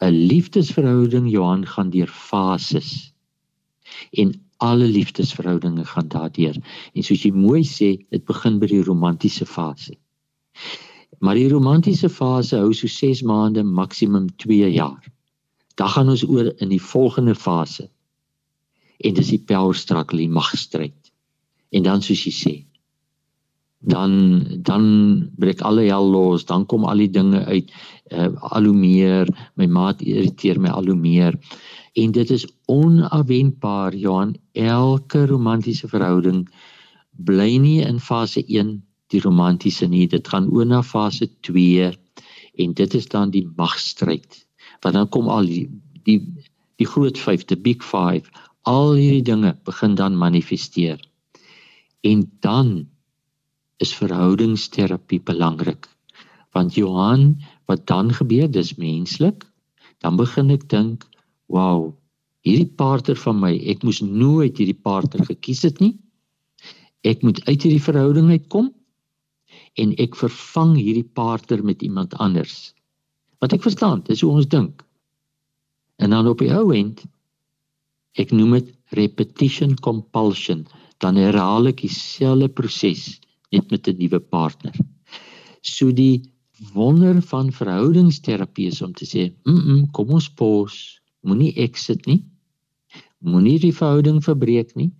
'n 0.00 0.14
Liefdesverhouding 0.30 1.30
Johan 1.30 1.66
gaan 1.66 1.90
deur 1.90 2.08
fases. 2.08 3.12
En 4.10 4.32
alle 4.56 4.86
liefdesverhoudinge 4.88 5.84
gaan 5.84 6.08
daardeur. 6.08 6.56
En 6.94 7.02
soos 7.02 7.22
jy 7.22 7.32
mooi 7.32 7.62
sê, 7.64 7.96
dit 8.10 8.24
begin 8.24 8.58
by 8.60 8.66
die 8.66 8.82
romantiese 8.84 9.46
fase. 9.46 9.96
Maar 11.20 11.34
die 11.34 11.48
romantiese 11.48 12.08
fase 12.08 12.56
hou 12.56 12.72
so 12.72 12.88
6 12.88 13.22
maande, 13.22 13.62
maksimum 13.64 14.28
2 14.36 14.72
jaar. 14.72 15.04
Dan 15.80 15.92
gaan 15.94 16.12
ons 16.12 16.26
oor 16.28 16.52
in 16.60 16.72
die 16.72 16.82
volgende 16.82 17.34
fase. 17.34 17.88
En 19.00 19.16
dis 19.16 19.32
die 19.32 19.44
power 19.52 19.74
struggle, 19.74 20.20
die 20.20 20.32
magstryd. 20.32 21.12
En 21.72 21.86
dan 21.86 22.02
soos 22.04 22.26
jy 22.26 22.34
sê, 22.34 22.54
dan 23.80 24.44
dan 24.62 24.84
breek 25.40 25.60
alle 25.64 25.86
hel 25.88 26.10
los, 26.10 26.44
dan 26.44 26.66
kom 26.66 26.84
al 26.84 27.00
die 27.00 27.10
dinge 27.10 27.44
uit 27.44 27.70
uh, 28.12 28.28
al 28.52 28.68
hoe 28.68 28.76
meer, 28.76 29.30
my 29.56 29.66
maat 29.66 30.02
irriteer 30.04 30.60
my 30.60 30.68
al 30.68 30.90
hoe 30.92 30.98
meer. 30.98 31.38
En 31.96 32.12
dit 32.12 32.30
is 32.30 32.46
onafwendbaar, 32.66 33.96
Johan, 33.96 34.36
elke 34.52 35.24
romantiese 35.26 35.88
verhouding 35.88 36.44
bly 37.10 37.56
nie 37.56 37.80
in 37.84 38.00
fase 38.00 38.44
1 38.46 38.76
die 39.10 39.20
romantiese 39.20 39.88
nie, 39.88 40.06
dit 40.06 40.28
gaan 40.28 40.48
oor 40.52 40.66
na 40.68 40.82
fase 40.82 41.26
2 41.40 41.90
en 42.60 42.72
dit 42.76 42.94
is 42.94 43.08
dan 43.08 43.32
die 43.32 43.46
magstryd. 43.56 44.44
Want 44.80 44.94
dan 44.94 45.08
kom 45.08 45.28
al 45.28 45.48
die 45.48 45.66
die 46.04 46.20
die 46.80 46.88
groot 46.88 47.18
5, 47.18 47.44
die 47.44 47.60
big 47.60 47.84
5, 47.84 48.30
al 48.64 48.94
hierdie 48.96 49.24
dinge 49.24 49.52
begin 49.68 49.94
dan 49.94 50.16
manifesteer. 50.16 51.00
En 52.00 52.24
dan 52.40 52.88
is 53.76 53.92
verhoudingsterapie 53.96 55.20
belangrik. 55.20 55.88
Want 56.56 56.74
Johan, 56.74 57.36
wat 57.68 57.86
dan 57.86 58.12
gebeur, 58.16 58.50
dis 58.50 58.74
menslik. 58.80 59.44
Dan 60.00 60.16
begin 60.16 60.50
ek 60.50 60.68
dink, 60.72 61.04
wow, 61.52 61.92
hierdie 62.46 62.72
partner 62.80 63.18
van 63.20 63.40
my, 63.40 63.52
ek 63.68 63.84
moes 63.84 64.00
nooit 64.00 64.56
hierdie 64.56 64.80
partner 64.80 65.24
gekies 65.28 65.62
het 65.68 65.80
nie. 65.84 65.94
Ek 67.04 67.24
moet 67.24 67.40
uit 67.46 67.60
hierdie 67.60 67.84
verhouding 67.84 68.32
uitkom 68.32 68.72
en 69.80 69.92
ek 70.02 70.16
vervang 70.18 70.74
hierdie 70.76 71.06
partner 71.06 71.62
met 71.64 71.82
iemand 71.84 72.16
anders. 72.20 72.72
Wat 73.40 73.54
ek 73.56 73.64
verstaan, 73.64 74.02
dis 74.04 74.20
hoe 74.20 74.34
ons 74.36 74.48
dink. 74.48 74.84
En 76.00 76.12
dan 76.12 76.28
op 76.28 76.42
die 76.44 76.52
ou 76.52 76.70
end 76.76 77.04
ek 78.20 78.34
noem 78.36 78.58
dit 78.58 78.70
repetition 78.96 79.76
compulsion, 79.80 80.66
dan 81.00 81.16
herhaal 81.16 81.70
ek 81.70 81.80
dieselfde 81.84 82.50
proses 82.52 83.20
net 83.54 83.70
met 83.70 83.88
'n 83.88 83.96
nuwe 83.98 84.20
partner. 84.20 84.74
So 85.62 85.92
die 85.92 86.30
wonder 86.74 87.22
van 87.22 87.52
verhoudingsterapie 87.52 88.66
is 88.66 88.82
om 88.82 88.92
te 88.92 89.06
sê, 89.06 89.32
"Mm, 89.44 89.60
-mm 89.60 89.90
kom 89.92 90.10
ons 90.10 90.28
pos, 90.28 91.00
moenie 91.20 91.54
exit 91.54 92.06
nie. 92.06 92.24
Moenie 93.18 93.58
die 93.58 93.74
verhouding 93.74 94.22
verbreek 94.24 94.74
nie. 94.76 94.92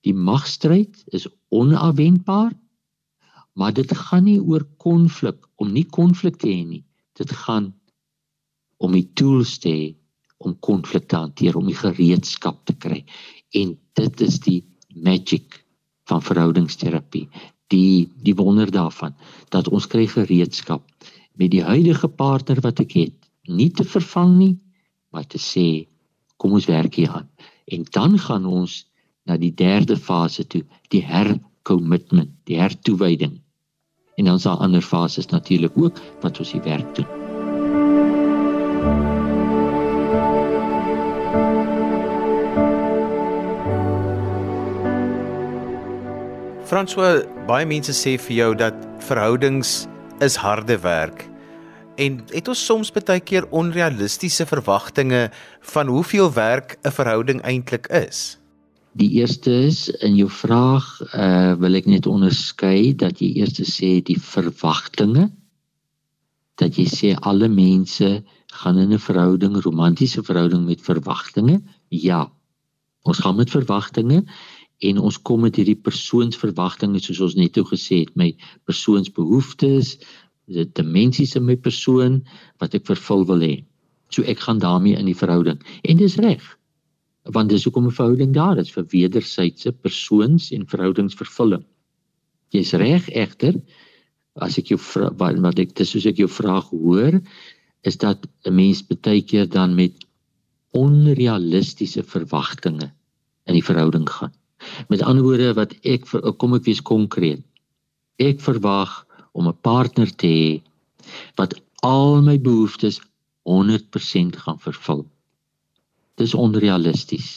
Die 0.00 0.14
magstryd 0.14 1.04
is 1.06 1.28
onafwendbaar, 1.48 2.52
maar 3.52 3.72
dit 3.72 3.92
gaan 3.96 4.24
nie 4.24 4.40
oor 4.40 4.64
konflik 4.76 5.36
om 5.56 5.72
nie 5.72 5.84
konflik 5.84 6.36
te 6.36 6.48
hê 6.48 6.64
nie. 6.66 6.84
Dit 7.12 7.32
gaan 7.32 7.74
om 8.76 8.92
die 8.92 9.08
tools 9.14 9.58
te 9.62 9.72
hê 9.72 9.86
om 10.36 10.56
konflik 10.60 11.08
te 11.08 11.16
hanteer, 11.16 11.56
om 11.56 11.66
die 11.66 11.76
gereedskap 11.76 12.58
te 12.68 12.74
kry. 12.76 13.02
En 13.56 13.76
dit 13.96 14.20
is 14.20 14.40
die 14.44 14.60
magic 14.92 15.62
van 16.10 16.22
verhoudingsterapie. 16.22 17.26
Die 17.72 18.06
die 18.22 18.36
wonder 18.38 18.70
daarvan 18.70 19.16
dat 19.50 19.68
ons 19.74 19.88
kry 19.90 20.06
gereedskap 20.06 20.84
met 21.34 21.50
die 21.50 21.64
huidige 21.64 22.08
partner 22.08 22.60
wat 22.62 22.80
ek 22.84 22.94
het 22.94 23.16
nie 23.48 23.70
te 23.74 23.84
vervang 23.84 24.36
nie 24.36 24.54
maar 25.10 25.26
te 25.26 25.40
sê 25.40 25.86
kom 26.36 26.54
ons 26.54 26.68
werk 26.70 26.94
hier 27.00 27.10
aan. 27.10 27.28
En 27.66 27.86
dan 27.90 28.18
gaan 28.20 28.46
ons 28.46 28.84
na 29.26 29.38
die 29.40 29.54
derde 29.54 29.96
fase 29.96 30.46
toe 30.46 30.62
die 30.94 31.02
hercommitment 31.02 32.36
die 32.46 32.60
hertoewyding. 32.60 33.40
En 34.16 34.30
dan 34.30 34.40
sal 34.40 34.62
ander 34.62 34.84
fases 34.84 35.32
natuurlik 35.32 35.74
ook 35.74 36.02
wat 36.22 36.38
ons 36.38 36.54
die 36.54 36.62
werk 36.62 36.94
doen 36.94 37.25
François, 46.66 47.22
baie 47.46 47.64
mense 47.64 47.92
sê 47.94 48.16
vir 48.18 48.34
jou 48.36 48.48
dat 48.58 48.74
verhoudings 49.06 49.86
is 50.20 50.34
harde 50.42 50.74
werk. 50.82 51.22
En 51.96 52.18
het 52.34 52.48
ons 52.52 52.64
soms 52.68 52.90
baie 52.92 53.20
keer 53.22 53.46
onrealistiese 53.54 54.44
verwagtinge 54.50 55.28
van 55.72 55.86
hoeveel 55.88 56.32
werk 56.34 56.76
'n 56.82 56.90
verhouding 56.90 57.40
eintlik 57.42 57.86
is? 57.86 58.38
Die 58.92 59.10
eerste 59.20 59.50
is 59.50 59.88
in 59.88 60.16
jou 60.16 60.28
vraag, 60.28 60.84
uh 61.14 61.54
wil 61.54 61.74
ek 61.74 61.86
net 61.86 62.06
onderskei 62.06 62.96
dat 62.96 63.20
jy 63.20 63.30
eers 63.40 63.60
sê 63.62 64.02
die 64.02 64.20
verwagtinge 64.20 65.30
dat 66.56 66.76
jy 66.76 66.86
sê 66.88 67.14
alle 67.20 67.48
mense 67.48 68.24
gaan 68.62 68.78
in 68.78 68.92
'n 68.92 68.98
verhouding, 68.98 69.56
romantiese 69.62 70.22
verhouding 70.22 70.66
met 70.66 70.80
verwagtinge? 70.80 71.62
Ja. 71.88 72.32
Ons 73.02 73.18
gaan 73.18 73.36
met 73.36 73.50
verwagtinge 73.50 74.24
en 74.84 74.98
ons 75.00 75.16
kom 75.22 75.40
met 75.46 75.56
hierdie 75.56 75.78
persoonsverwagtinge 75.78 77.00
soos 77.00 77.22
ons 77.24 77.36
net 77.38 77.54
toe 77.56 77.64
gesê 77.64 78.02
het 78.04 78.12
my 78.20 78.32
persoonsbehoeftes 78.68 79.96
die 80.52 80.66
dimensies 80.78 81.34
in 81.38 81.46
my 81.46 81.56
persoon 81.56 82.20
wat 82.62 82.76
ek 82.76 82.86
vervul 82.90 83.24
wil 83.30 83.42
hê 83.42 83.54
so 84.12 84.22
ek 84.28 84.44
gaan 84.44 84.60
daarmee 84.62 84.98
in 84.98 85.08
die 85.08 85.16
verhouding 85.16 85.58
en 85.82 86.02
dis 86.02 86.18
reg 86.20 86.44
want 87.34 87.50
dis 87.50 87.64
hoekom 87.66 87.88
'n 87.88 87.96
verhouding 87.96 88.34
daar 88.36 88.60
is 88.60 88.70
vir 88.70 88.84
wederwysige 88.92 89.72
persoons 89.72 90.52
en 90.52 90.68
verhoudingsvervulling 90.68 91.64
jy's 92.52 92.72
reg 92.76 93.08
egter 93.08 93.56
as 94.36 94.58
ek 94.58 94.68
jou 94.68 94.78
wat, 95.16 95.40
wat 95.40 95.58
ek 95.58 95.74
dis 95.74 95.90
soos 95.90 96.06
ek 96.06 96.20
jou 96.20 96.28
vraag 96.28 96.68
hoor 96.70 97.20
is 97.86 97.96
dat 98.02 98.26
'n 98.44 98.54
mens 98.54 98.82
baie 98.86 99.22
keer 99.22 99.48
dan 99.48 99.74
met 99.74 100.06
onrealistiese 100.70 102.02
verwagtinge 102.02 102.90
in 103.46 103.54
die 103.54 103.64
verhouding 103.64 104.08
gaan 104.10 104.34
Met 104.88 105.02
ander 105.02 105.24
woorde 105.24 105.52
wat 105.54 105.74
ek 105.94 106.06
kom 106.40 106.56
ek 106.56 106.66
wees 106.68 106.82
konkreet. 106.82 107.42
Ek 108.28 108.40
verwag 108.40 108.92
om 109.36 109.48
'n 109.48 109.60
partner 109.68 110.10
te 110.22 110.30
hê 110.40 110.52
wat 111.38 111.52
al 111.82 112.22
my 112.28 112.36
behoeftes 112.48 113.00
100% 113.44 114.36
gaan 114.44 114.60
vervul. 114.66 115.02
Dis 116.16 116.34
onrealisties. 116.34 117.28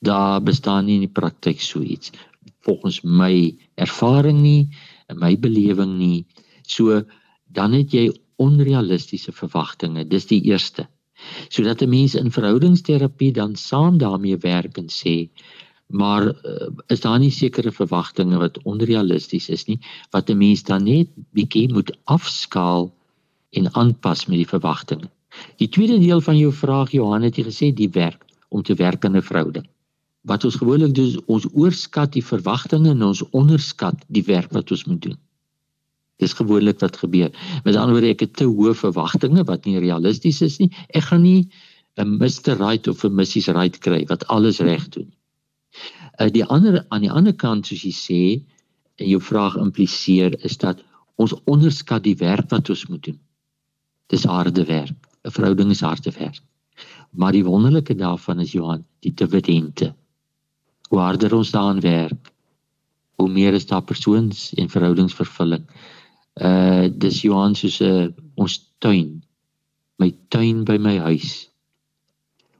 Daar 0.00 0.42
bestaan 0.42 0.84
nie 0.84 0.98
in 0.98 1.06
die 1.06 1.16
praktyk 1.20 1.60
so 1.60 1.80
iets 1.80 2.12
volgens 2.66 3.00
my 3.02 3.56
ervaring 3.74 4.40
nie 4.42 4.68
en 5.08 5.18
my 5.18 5.36
belewing 5.38 5.96
nie. 5.98 6.26
So 6.66 7.02
dan 7.46 7.72
het 7.72 7.92
jy 7.92 8.10
onrealistiese 8.38 9.32
verwagtinge. 9.32 10.06
Dis 10.06 10.26
die 10.30 10.40
eerste. 10.50 10.88
Sodat 11.48 11.82
'n 11.82 11.88
mens 11.90 12.14
in 12.14 12.30
verhoudingsterapie 12.30 13.32
dan 13.32 13.56
saam 13.56 13.98
daarmee 13.98 14.38
werk 14.38 14.78
en 14.78 14.88
sê 14.88 15.16
maar 15.88 16.26
uh, 16.28 16.68
is 16.86 17.00
daar 17.00 17.18
nie 17.18 17.30
sekere 17.30 17.72
verwagtinge 17.72 18.38
wat 18.38 18.62
onrealisties 18.62 19.48
is 19.48 19.64
nie 19.64 19.78
wat 20.10 20.30
'n 20.30 20.36
mens 20.36 20.62
dan 20.62 20.84
net 20.84 21.08
bietjie 21.32 21.72
moet 21.72 21.96
afskaal 22.04 22.92
en 23.50 23.74
aanpas 23.74 24.26
met 24.26 24.36
die 24.36 24.48
verwagtinge. 24.48 25.08
Die 25.56 25.68
tweede 25.68 25.98
deel 25.98 26.20
van 26.20 26.36
jou 26.38 26.52
vraag 26.52 26.90
Johan 26.90 27.22
het 27.22 27.36
jy 27.36 27.44
gesê 27.44 27.72
die 27.74 27.90
werk 27.90 28.24
om 28.48 28.62
te 28.62 28.74
werk 28.74 29.04
in 29.04 29.16
'n 29.16 29.22
verhouding. 29.22 29.66
Wat 30.22 30.44
ons 30.44 30.54
gewoonlik 30.60 30.94
doen 30.94 31.22
ons 31.26 31.46
oorskat 31.52 32.12
die 32.12 32.24
verwagtinge 32.24 32.90
en 32.90 33.02
ons 33.02 33.22
onderskat 33.30 34.04
die 34.08 34.24
werk 34.24 34.52
wat 34.52 34.70
ons 34.70 34.84
moet 34.84 35.02
doen. 35.02 35.18
Dis 36.18 36.34
gewoonlik 36.34 36.80
wat 36.82 36.96
gebeur. 36.98 37.30
Met 37.64 37.76
ander 37.76 37.94
woorde, 37.94 38.10
ek 38.14 38.24
het 38.26 38.36
te 38.40 38.46
hoë 38.48 38.74
verwagtinge 38.74 39.44
wat 39.46 39.66
nie 39.68 39.78
realisties 39.78 40.40
is 40.42 40.58
nie. 40.58 40.70
Ek 40.90 41.10
gaan 41.10 41.22
nie 41.22 41.48
'n 41.98 42.18
Mr. 42.18 42.58
Right 42.58 42.88
of 42.88 43.04
'n 43.04 43.14
Mrs. 43.14 43.48
Right 43.54 43.78
kry 43.78 44.04
wat 44.06 44.26
alles 44.26 44.58
reg 44.58 44.88
doen. 44.88 45.12
Uh 46.20 46.30
die 46.30 46.44
ander 46.44 46.84
aan 46.88 47.00
die 47.06 47.10
ander 47.10 47.34
kant 47.34 47.66
soos 47.66 47.82
jy 47.82 47.94
sê, 47.94 48.22
jou 48.96 49.20
vraag 49.20 49.56
impliseer 49.56 50.34
is 50.44 50.56
dat 50.56 50.82
ons 51.16 51.34
onderskat 51.44 52.02
die 52.02 52.16
werk 52.16 52.50
wat 52.50 52.70
ons 52.70 52.86
moet 52.86 53.02
doen. 53.02 53.18
Dis 54.08 54.24
harde 54.24 54.64
werk. 54.64 54.98
'n 55.24 55.30
Verhouding 55.30 55.70
is 55.70 55.80
harde 55.80 56.10
werk. 56.10 56.42
Maar 57.10 57.32
die 57.32 57.44
wonderlike 57.44 57.94
daarvan 57.94 58.40
is 58.40 58.52
Johan, 58.52 58.84
die 59.00 59.14
dividende. 59.14 59.94
Hoe 60.88 60.98
harder 60.98 61.34
ons 61.34 61.50
daaraan 61.50 61.80
werk, 61.80 62.32
hoe 63.18 63.28
meer 63.28 63.54
is 63.54 63.66
daar 63.66 63.82
persoons 63.82 64.54
en 64.54 64.70
verhoudingsvervulling. 64.70 65.64
Uh 66.38 66.86
dis 66.94 67.22
Johan 67.26 67.54
soos 67.58 67.80
'n 67.82 67.90
uh, 67.90 68.08
ons 68.38 68.54
tuin. 68.78 69.22
My 69.98 70.10
tuin 70.30 70.64
by 70.64 70.78
my 70.78 70.96
huis. 70.98 71.50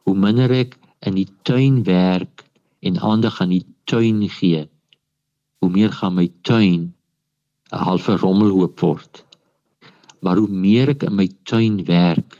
Hoe 0.02 0.16
minder 0.18 0.50
ek 0.50 0.78
in 1.06 1.14
die 1.14 1.28
tuin 1.46 1.84
werk 1.86 2.42
en 2.82 2.98
aandag 2.98 3.40
aan 3.40 3.54
die 3.54 3.66
tuin 3.86 4.26
gee, 4.28 4.66
hoe 5.62 5.70
meer 5.70 5.92
gaan 5.92 6.14
my 6.18 6.26
tuin 6.42 6.94
'n 7.70 7.84
halfe 7.86 8.16
rommelhoop 8.16 8.80
word. 8.80 9.24
Maar 10.20 10.36
hoe 10.42 10.48
meer 10.50 10.88
ek 10.94 11.02
in 11.02 11.14
my 11.14 11.28
tuin 11.44 11.84
werk, 11.84 12.38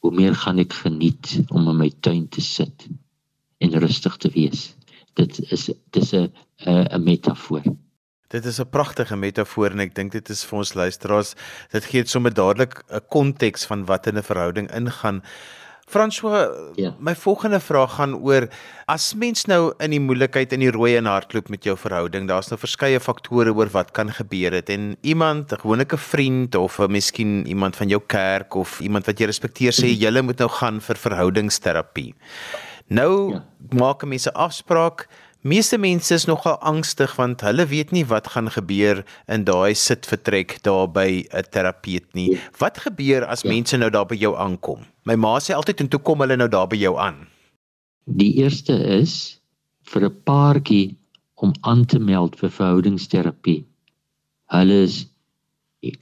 hoe 0.00 0.12
meer 0.12 0.34
gaan 0.34 0.58
ek 0.58 0.72
geniet 0.72 1.44
om 1.50 1.68
in 1.68 1.76
my 1.76 1.90
tuin 2.00 2.28
te 2.28 2.40
sit 2.40 2.88
en 3.58 3.80
rustig 3.84 4.16
te 4.16 4.30
wees. 4.32 4.72
Dit 5.14 5.40
is 5.52 5.70
dis 5.90 6.12
'n 6.14 6.32
'n 6.64 7.02
metafoor. 7.04 7.64
Dit 8.34 8.44
is 8.50 8.58
'n 8.58 8.70
pragtige 8.70 9.16
metafoor 9.16 9.70
en 9.70 9.80
ek 9.80 9.94
dink 9.94 10.12
dit 10.12 10.28
is 10.28 10.44
vir 10.44 10.58
ons 10.58 10.74
luisteraars, 10.74 11.34
dit 11.70 11.84
gee 11.84 12.04
sommer 12.06 12.34
dadelik 12.34 12.82
'n 12.90 13.00
konteks 13.08 13.66
van 13.66 13.84
wat 13.86 14.06
in 14.06 14.18
'n 14.18 14.22
verhouding 14.22 14.70
ingaan. 14.74 15.22
François, 15.86 16.48
ja. 16.74 16.94
my 16.98 17.14
volgende 17.14 17.60
vraag 17.60 17.94
gaan 17.94 18.14
oor 18.16 18.48
as 18.88 19.14
mens 19.14 19.44
nou 19.44 19.74
in 19.78 19.90
die 19.90 20.00
moeilikheid 20.00 20.52
in 20.52 20.60
die 20.64 20.70
rooi 20.72 20.96
en 20.96 21.04
hardloop 21.04 21.50
met 21.52 21.64
jou 21.64 21.76
verhouding, 21.76 22.24
daar's 22.28 22.48
nou 22.48 22.58
verskeie 22.58 23.00
faktore 23.00 23.52
oor 23.52 23.68
wat 23.74 23.92
kan 23.92 24.10
gebeur 24.12 24.52
het 24.56 24.68
en 24.68 24.96
iemand, 25.02 25.52
'n 25.52 25.60
gewone 25.60 25.86
vriend 25.86 26.54
of 26.54 26.80
'n 26.80 26.90
miskien 26.90 27.46
iemand 27.46 27.76
van 27.76 27.88
jou 27.88 28.00
kerk 28.06 28.54
of 28.54 28.80
iemand 28.80 29.06
wat 29.06 29.18
jy 29.18 29.26
respekteer 29.26 29.72
sê 29.72 29.92
mhm. 29.92 30.00
jy 30.00 30.22
moet 30.22 30.38
nou 30.38 30.48
gaan 30.48 30.80
vir 30.80 30.96
verhoudingsterapie. 30.96 32.14
Nou 32.88 33.32
ja. 33.32 33.44
maak 33.70 34.04
mense 34.04 34.32
afspraak 34.32 35.08
Meeste 35.44 35.76
mense 35.76 36.14
is 36.14 36.24
nogal 36.24 36.54
angstig 36.64 37.18
want 37.18 37.42
hulle 37.44 37.66
weet 37.68 37.90
nie 37.92 38.06
wat 38.08 38.30
gaan 38.32 38.46
gebeur 38.48 39.02
in 39.34 39.42
daai 39.44 39.74
sitvertrek 39.76 40.54
daar 40.64 40.86
by 40.88 41.28
'n 41.28 41.44
terapeut 41.52 42.06
nie. 42.16 42.40
Wat 42.56 42.80
gebeur 42.80 43.26
as 43.28 43.44
ja. 43.44 43.50
mense 43.50 43.76
nou 43.76 43.90
daar 43.90 44.06
by 44.06 44.16
jou 44.16 44.32
aankom? 44.36 44.86
My 45.04 45.16
ma 45.16 45.36
sê 45.44 45.52
altyd 45.52 45.80
en 45.80 45.88
toe 45.88 46.00
kom 46.00 46.24
hulle 46.24 46.40
nou 46.40 46.48
daar 46.48 46.66
by 46.66 46.80
jou 46.80 46.96
aan. 46.96 47.28
Die 48.06 48.32
eerste 48.40 48.72
is 48.72 49.38
vir 49.82 50.08
'n 50.08 50.16
paartjie 50.24 50.96
om 51.34 51.52
aan 51.60 51.84
te 51.84 51.98
meld 51.98 52.40
vir 52.40 52.48
verhoudingsterapie. 52.48 53.64
Hulle 54.48 54.82
is 54.88 55.06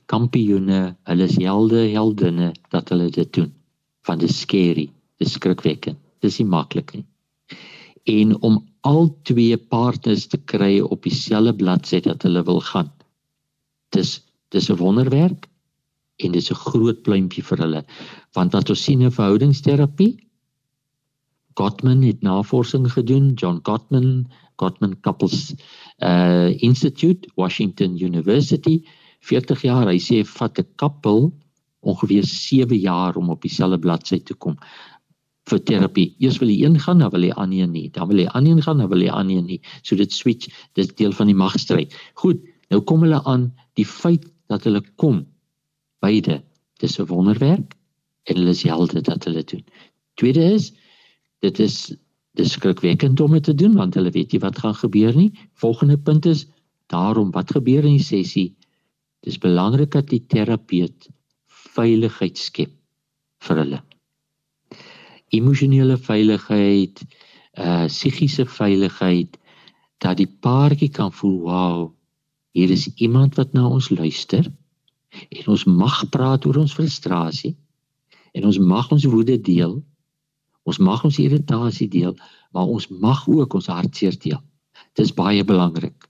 kampioene, 0.07 0.95
hulle 1.03 1.25
is 1.25 1.37
helde, 1.37 1.91
heldinne 1.91 2.55
dat 2.71 2.89
hulle 2.89 3.11
dit 3.11 3.33
doen. 3.33 3.53
Van 4.07 4.19
die 4.19 4.31
skerry, 4.31 4.93
dis 5.19 5.33
skrikwekkend. 5.33 5.99
Dis 6.21 6.39
nie 6.39 6.47
maklik 6.47 6.95
nie. 6.95 7.07
En 8.07 8.39
om 8.43 8.72
al 8.83 9.09
twee 9.29 9.57
partners 9.57 10.27
te 10.27 10.39
kry 10.53 10.81
op 10.81 11.03
dieselfde 11.07 11.55
bladsy 11.55 12.01
dat 12.01 12.23
hulle 12.27 12.43
wil 12.49 12.61
gaan. 12.61 12.91
Dis 13.95 14.21
dis 14.51 14.69
'n 14.71 14.77
wonderwerk 14.77 15.49
en 16.17 16.33
dis 16.33 16.51
'n 16.51 16.63
groot 16.69 17.03
pluimpie 17.03 17.43
vir 17.43 17.59
hulle 17.59 17.85
want 18.35 18.53
wat 18.53 18.71
ons 18.71 18.83
sien 18.85 19.01
in 19.01 19.11
verhoudingsterapie 19.11 20.17
Gottman 21.55 22.03
het 22.03 22.23
navorsing 22.23 22.93
gedoen 22.93 23.33
John 23.35 23.61
Gottman 23.63 24.31
Gottman 24.57 25.01
Couples 25.01 25.55
uh 25.99 26.63
Institute 26.63 27.29
Washington 27.35 27.97
University. 27.99 28.85
40 29.21 29.63
jaar 29.63 29.87
hy 29.87 29.99
sê 29.99 30.23
vat 30.25 30.59
'n 30.59 30.67
koppel 30.77 31.33
ongeveer 31.81 32.25
7 32.25 32.79
jaar 32.79 33.17
om 33.17 33.31
op 33.31 33.43
dieselfde 33.43 33.79
bladsy 33.79 34.19
te 34.23 34.35
kom 34.35 34.57
vir 35.51 35.61
terapie. 35.67 36.07
Eers 36.23 36.39
wil 36.43 36.51
jy 36.53 36.67
een 36.67 36.79
gaan, 36.83 37.03
dan 37.03 37.11
wil 37.15 37.27
jy 37.27 37.35
aan 37.41 37.53
een 37.55 37.73
nie. 37.75 37.89
Dan 37.91 38.09
wil 38.11 38.23
jy 38.23 38.29
aan 38.31 38.47
een 38.47 38.63
gaan, 38.63 38.79
dan 38.79 38.91
wil 38.93 39.03
jy 39.03 39.11
aan 39.11 39.31
een 39.31 39.47
nie. 39.47 39.61
So 39.83 39.99
dit 39.99 40.13
switch, 40.13 40.51
dit 40.79 40.97
deel 40.99 41.15
van 41.17 41.31
die 41.31 41.39
magstryd. 41.39 41.95
Goed, 42.23 42.43
nou 42.71 42.81
kom 42.87 43.03
hulle 43.07 43.23
aan 43.29 43.51
die 43.79 43.87
feit 43.89 44.29
dat 44.53 44.67
hulle 44.69 44.83
kom 44.97 45.25
beide. 46.05 46.43
Dis 46.79 46.99
'n 46.99 47.07
wonderwerk 47.07 47.75
en 48.25 48.37
hulle 48.37 48.51
is 48.51 48.63
helde 48.63 49.03
dat 49.03 49.25
hulle 49.25 49.45
doen. 49.45 49.65
Tweede 50.15 50.53
is 50.55 50.73
dit 51.41 51.59
is 51.59 51.95
dis 52.35 52.53
skrikwekkend 52.53 53.21
om 53.21 53.33
dit 53.33 53.45
te 53.45 53.55
doen 53.55 53.75
want 53.75 53.95
hulle 53.95 54.11
weet 54.11 54.33
nie 54.33 54.41
wat 54.41 54.59
gaan 54.59 54.75
gebeur 54.75 55.15
nie. 55.15 55.33
Volgende 55.55 55.99
punt 55.99 56.27
is 56.27 56.47
daarom 56.87 57.31
wat 57.31 57.51
gebeur 57.51 57.85
in 57.85 57.99
die 57.99 58.05
sessie. 58.05 58.57
Dis 59.21 59.39
belangrik 59.39 59.91
dat 59.91 60.09
die 60.09 60.25
terapeut 60.27 61.09
veiligheid 61.47 62.39
skep 62.39 62.73
vir 63.43 63.57
hulle 63.57 63.92
emosionele 65.33 65.97
veiligheid, 65.99 67.03
uh 67.59 67.87
psigiese 67.89 68.47
veiligheid 68.49 69.39
dat 70.03 70.19
die 70.19 70.27
paartjie 70.27 70.91
kan 70.91 71.13
voel, 71.13 71.39
wow, 71.47 71.93
hier 72.53 72.71
is 72.71 72.89
iemand 72.97 73.37
wat 73.39 73.53
na 73.53 73.69
ons 73.69 73.91
luister 73.91 74.49
en 75.29 75.47
ons 75.55 75.65
mag 75.65 76.03
praat 76.11 76.47
oor 76.47 76.63
ons 76.65 76.75
frustrasie 76.75 77.55
en 78.33 78.49
ons 78.49 78.59
mag 78.59 78.91
ons 78.93 79.05
woede 79.05 79.37
deel. 79.41 79.81
Ons 80.63 80.79
mag 80.79 81.03
ons 81.05 81.19
irritasie 81.19 81.89
deel, 81.91 82.15
maar 82.55 82.71
ons 82.71 82.87
mag 82.89 83.25
ook 83.29 83.55
ons 83.59 83.67
hartseer 83.67 84.17
deel. 84.19 84.41
Dit 84.95 85.07
is 85.09 85.15
baie 85.15 85.45
belangrik 85.45 86.09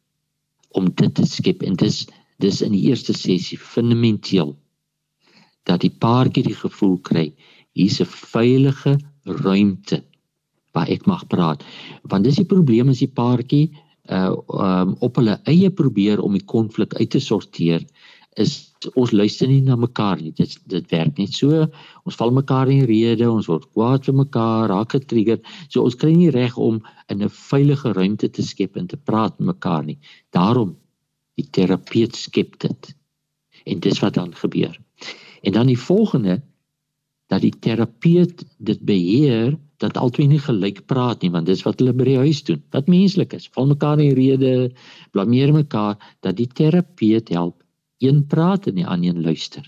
om 0.77 0.91
dit 0.91 1.15
te 1.15 1.27
skep 1.29 1.63
en 1.67 1.77
dis 1.79 2.05
dis 2.43 2.59
in 2.65 2.73
die 2.75 2.89
eerste 2.91 3.15
sessie 3.15 3.59
fundamenteel 3.59 4.57
dat 5.69 5.85
die 5.85 5.93
paartjie 6.05 6.43
die 6.49 6.59
gevoel 6.59 6.97
kry 7.07 7.29
hier's 7.79 8.01
'n 8.01 8.09
veilige 8.09 8.97
ruimte 9.25 10.03
waar 10.73 10.89
ek 10.89 11.07
mag 11.07 11.27
praat. 11.29 11.65
Want 12.09 12.25
dis 12.25 12.41
die 12.41 12.49
probleem 12.49 12.89
as 12.89 13.03
die 13.05 13.13
paartjie 13.13 13.71
uh 14.11 14.35
um, 14.59 14.97
op 14.99 15.17
hulle 15.21 15.37
eie 15.47 15.71
probeer 15.71 16.21
om 16.21 16.33
die 16.35 16.45
konflik 16.45 16.95
uit 16.99 17.11
te 17.11 17.21
sorteer 17.23 17.85
is 18.41 18.73
ons 18.99 19.13
luister 19.13 19.47
nie 19.47 19.61
na 19.63 19.77
mekaar 19.77 20.19
nie. 20.21 20.33
Dit 20.35 20.57
dit 20.71 20.87
werk 20.91 21.19
net 21.21 21.37
so. 21.37 21.67
Ons 22.09 22.17
val 22.19 22.33
mekaar 22.35 22.71
in 22.73 22.87
rede, 22.89 23.29
ons 23.31 23.47
word 23.51 23.69
kwaad 23.77 24.09
vir 24.09 24.17
mekaar, 24.23 24.71
raak 24.73 24.97
getrigger. 24.97 25.39
So 25.69 25.85
ons 25.85 25.99
kry 26.01 26.15
nie 26.17 26.33
reg 26.35 26.57
om 26.57 26.81
in 27.09 27.23
'n 27.23 27.29
veilige 27.29 27.93
ruimte 27.93 28.29
te 28.29 28.43
skep 28.43 28.77
en 28.77 28.87
te 28.87 28.97
praat 28.97 29.39
met 29.39 29.55
mekaar 29.55 29.85
nie. 29.85 29.99
Daarom 30.33 30.77
die 31.37 31.49
terapeut 31.51 32.17
skep 32.17 32.59
dit. 32.59 32.95
En 33.67 33.81
dis 33.81 34.01
wat 34.01 34.15
dan 34.15 34.35
gebeur. 34.35 34.79
En 35.43 35.53
dan 35.53 35.67
die 35.67 35.79
volgende 35.79 36.43
dat 37.33 37.41
die 37.41 37.55
terapeut 37.65 38.45
dit 38.61 38.81
beheer 38.85 39.55
dat 39.81 39.97
albei 39.97 40.29
nie 40.29 40.41
gelyk 40.43 40.83
praat 40.91 41.25
nie 41.25 41.33
want 41.33 41.49
dis 41.49 41.65
wat 41.67 41.81
hulle 41.81 41.95
by 41.97 42.07
die 42.11 42.21
huis 42.21 42.43
doen. 42.47 42.61
Wat 42.75 42.91
menslik 42.93 43.33
is 43.39 43.49
val 43.55 43.71
mekaar 43.71 44.03
in 44.05 44.13
rede 44.19 44.53
blameer 45.17 45.55
mekaar 45.57 45.97
dat 46.21 46.37
die 46.37 46.49
terapeut 46.61 47.33
help 47.33 47.63
een 48.05 48.25
praat 48.29 48.69
en 48.69 48.77
die 48.81 48.87
ander 48.87 49.15
een 49.15 49.25
luister. 49.25 49.65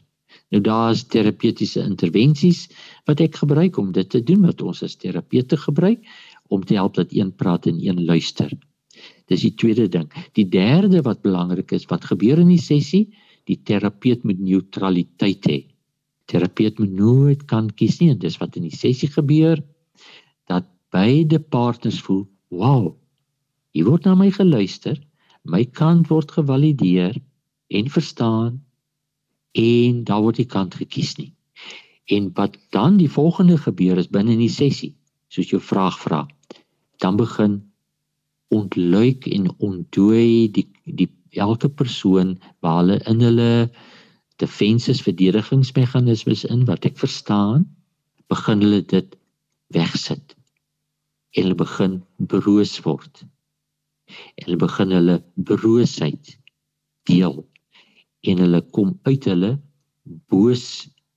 Nou 0.52 0.60
daar's 0.66 1.06
terapeutiese 1.08 1.82
intervensies 1.86 2.66
wat 3.08 3.22
ek 3.24 3.40
gebruik 3.42 3.78
om 3.80 3.92
dit 3.96 4.10
te 4.10 4.20
doen 4.20 4.44
wat 4.44 4.62
ons 4.62 4.84
as 4.84 4.98
terapeute 5.00 5.56
gebruik 5.56 6.04
om 6.52 6.64
te 6.64 6.76
help 6.76 6.98
dat 7.00 7.14
een 7.16 7.32
praat 7.32 7.66
en 7.70 7.80
een 7.80 8.04
luister. 8.04 8.52
Dis 9.30 9.46
die 9.46 9.54
tweede 9.56 9.88
ding. 9.88 10.10
Die 10.36 10.46
derde 10.50 11.00
wat 11.02 11.24
belangrik 11.24 11.72
is 11.72 11.88
wat 11.88 12.04
gebeur 12.12 12.42
in 12.44 12.52
die 12.52 12.60
sessie 12.60 13.06
die 13.48 13.62
terapeut 13.64 14.24
moet 14.24 14.40
neutraliteit 14.40 15.48
hê 15.48 15.62
terapeut 16.30 16.78
moet 16.78 16.92
nooit 16.98 17.46
kan 17.50 17.70
kies 17.70 18.00
nie 18.00 18.10
en 18.14 18.20
dis 18.20 18.38
wat 18.40 18.56
in 18.56 18.68
die 18.68 18.76
sessie 18.76 19.10
gebeur 19.12 19.62
dat 20.50 20.68
beide 20.94 21.40
partners 21.40 22.00
voel 22.04 22.24
wow 22.48 22.94
hier 23.74 23.88
word 23.90 24.06
na 24.06 24.14
my 24.18 24.30
geluister 24.34 25.00
my 25.44 25.64
kant 25.80 26.08
word 26.08 26.32
gevalideer 26.32 27.18
en 27.68 27.90
verstaan 27.90 28.62
en 29.54 30.04
daar 30.04 30.22
word 30.24 30.40
die 30.42 30.50
kant 30.50 30.74
gekies 30.74 31.14
nie. 31.16 31.32
En 32.10 32.30
wat 32.34 32.56
dan 32.74 32.96
die 32.96 33.10
volgende 33.10 33.58
gebeur 33.58 33.98
is 33.98 34.10
binne 34.10 34.34
in 34.34 34.42
die 34.42 34.52
sessie 34.52 34.94
soos 35.32 35.50
jou 35.50 35.60
vraag 35.62 35.98
vra 36.00 36.24
dan 37.02 37.16
begin 37.16 37.60
ontluik 38.54 39.26
en 39.26 39.48
ontdooi 39.58 40.50
die 40.52 40.66
die 40.84 41.08
elke 41.34 41.68
persoon 41.68 42.36
waar 42.62 42.82
hulle 42.82 42.98
in 43.10 43.22
hulle 43.24 43.48
defenses 44.42 45.02
verdedigingsmeganismes 45.02 46.44
in 46.50 46.64
wat 46.70 46.86
ek 46.88 46.98
verstaan, 46.98 47.66
begin 48.32 48.64
hulle 48.64 48.82
dit 48.90 49.16
wegsit. 49.74 50.34
En 51.34 51.46
hulle 51.46 51.58
begin 51.58 52.00
broos 52.18 52.78
word. 52.86 53.24
En 54.38 54.46
hulle 54.46 54.60
begin 54.60 54.94
hulle 54.94 55.18
broosheid 55.36 56.38
deel. 57.08 57.44
en 58.24 58.40
hulle 58.40 58.60
kom 58.72 58.94
uit 59.08 59.26
hulle 59.28 59.52
boos 60.32 60.64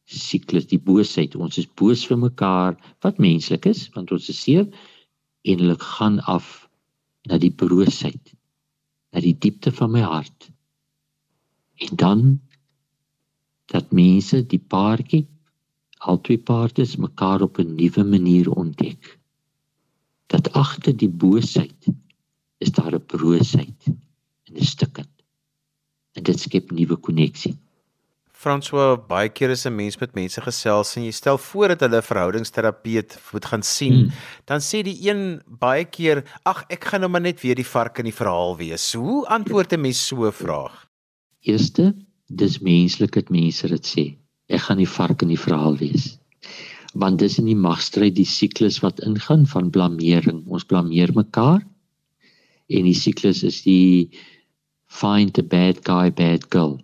siklus, 0.07 0.67
die 0.71 0.79
boosheid. 0.79 1.35
Ons 1.35 1.59
is 1.61 1.67
boos 1.79 2.05
vir 2.07 2.19
mekaar 2.19 2.77
wat 3.05 3.19
menslik 3.23 3.67
is 3.69 3.87
want 3.95 4.11
ons 4.15 4.29
is 4.31 4.39
seer 4.43 4.65
en 5.47 5.63
hulle 5.63 5.77
gaan 5.79 6.19
af 6.31 6.67
na 7.27 7.39
die 7.39 7.51
broosheid, 7.51 8.33
na 9.11 9.23
die 9.23 9.35
diepte 9.35 9.71
van 9.75 9.91
my 9.95 10.03
hart. 10.03 10.49
En 11.83 11.95
dan 11.99 12.21
dat 13.71 13.91
mense 13.91 14.41
die 14.45 14.61
paartjie 14.73 15.25
al 15.97 16.21
twee 16.21 16.37
paartjies 16.37 16.95
mekaar 17.01 17.41
op 17.41 17.59
'n 17.59 17.75
nuwe 17.75 18.03
manier 18.03 18.49
ontdek. 18.51 19.19
Dat 20.27 20.51
agter 20.51 20.97
die 20.97 21.09
boosheid 21.09 21.87
is 22.57 22.71
daar 22.71 22.93
'n 22.95 23.05
broosheid 23.05 23.81
en 24.43 24.53
'n 24.55 24.63
stukkend. 24.63 25.15
En 26.11 26.23
dit 26.23 26.39
skep 26.39 26.71
nuwe 26.71 26.95
koneksie. 26.95 27.57
François, 28.31 28.99
baie 29.07 29.29
keer 29.29 29.49
is 29.49 29.65
'n 29.65 29.75
mens 29.75 29.97
met 29.97 30.13
mense 30.13 30.41
gesels 30.41 30.95
en 30.95 31.03
jy 31.03 31.11
stel 31.11 31.37
voor 31.37 31.67
dat 31.67 31.79
hulle 31.79 32.01
verhoudingsterapeut 32.01 33.19
moet 33.31 33.45
gaan 33.45 33.63
sien, 33.63 33.93
hmm. 33.93 34.11
dan 34.45 34.59
sê 34.59 34.83
die 34.83 35.09
een 35.09 35.41
baie 35.47 35.85
keer, 35.85 36.23
"Ag, 36.43 36.63
ek 36.67 36.85
gaan 36.85 36.99
nou 36.99 37.11
maar 37.11 37.21
net 37.21 37.41
weer 37.41 37.55
die 37.55 37.67
vark 37.67 37.97
in 37.97 38.03
die 38.03 38.13
verhaal 38.13 38.57
wees." 38.57 38.93
Hoe 38.93 39.27
antwoord 39.27 39.73
'n 39.73 39.81
mens 39.81 40.07
so 40.07 40.27
'n 40.27 40.31
vraag? 40.31 40.87
Eerste, 41.41 41.95
dis 42.27 42.59
menslik 42.59 43.13
dat 43.15 43.29
mense 43.29 43.67
dit 43.67 43.85
sê. 43.85 44.05
Ek 44.47 44.67
gaan 44.67 44.79
die 44.81 44.89
vark 44.89 45.23
in 45.23 45.31
die 45.31 45.39
verhaal 45.39 45.77
wees. 45.79 46.17
Want 46.97 47.19
dis 47.19 47.37
in 47.39 47.47
die 47.47 47.59
magstryd 47.59 48.15
die 48.15 48.27
siklus 48.27 48.79
wat 48.83 49.01
ingaan 49.05 49.45
van 49.47 49.71
blameering. 49.71 50.43
Ons 50.47 50.67
blameer 50.67 51.13
mekaar. 51.15 51.63
En 52.67 52.83
die 52.83 52.95
siklus 52.95 53.43
is 53.47 53.61
die 53.63 54.11
find 54.87 55.35
the 55.35 55.43
bad 55.43 55.83
guy 55.87 56.11
bad 56.11 56.47
girl. 56.51 56.77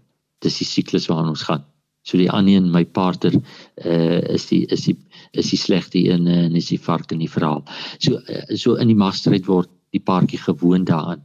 Dis 0.44 0.60
die 0.60 0.68
siklus 0.68 1.08
waarna 1.12 1.34
ons 1.36 1.46
gaan. 1.48 1.64
So 2.04 2.20
die 2.20 2.32
ander 2.32 2.60
een 2.60 2.72
my 2.72 2.84
partner 2.84 3.36
uh 3.80 4.20
is 4.36 4.48
die 4.52 4.66
is 4.68 4.84
die 4.90 4.98
is 5.32 5.50
die 5.50 5.60
slegte 5.60 6.00
een 6.04 6.28
uh, 6.28 6.44
en 6.46 6.56
is 6.60 6.68
die 6.68 6.80
vark 6.80 7.12
in 7.12 7.24
die 7.24 7.32
verhaal. 7.32 7.64
So 8.00 8.20
uh, 8.20 8.44
so 8.56 8.76
in 8.76 8.92
die 8.92 9.00
magstryd 9.00 9.48
word 9.48 9.72
die 9.96 10.04
paartjie 10.04 10.42
gewoond 10.44 10.92
daaraan 10.92 11.24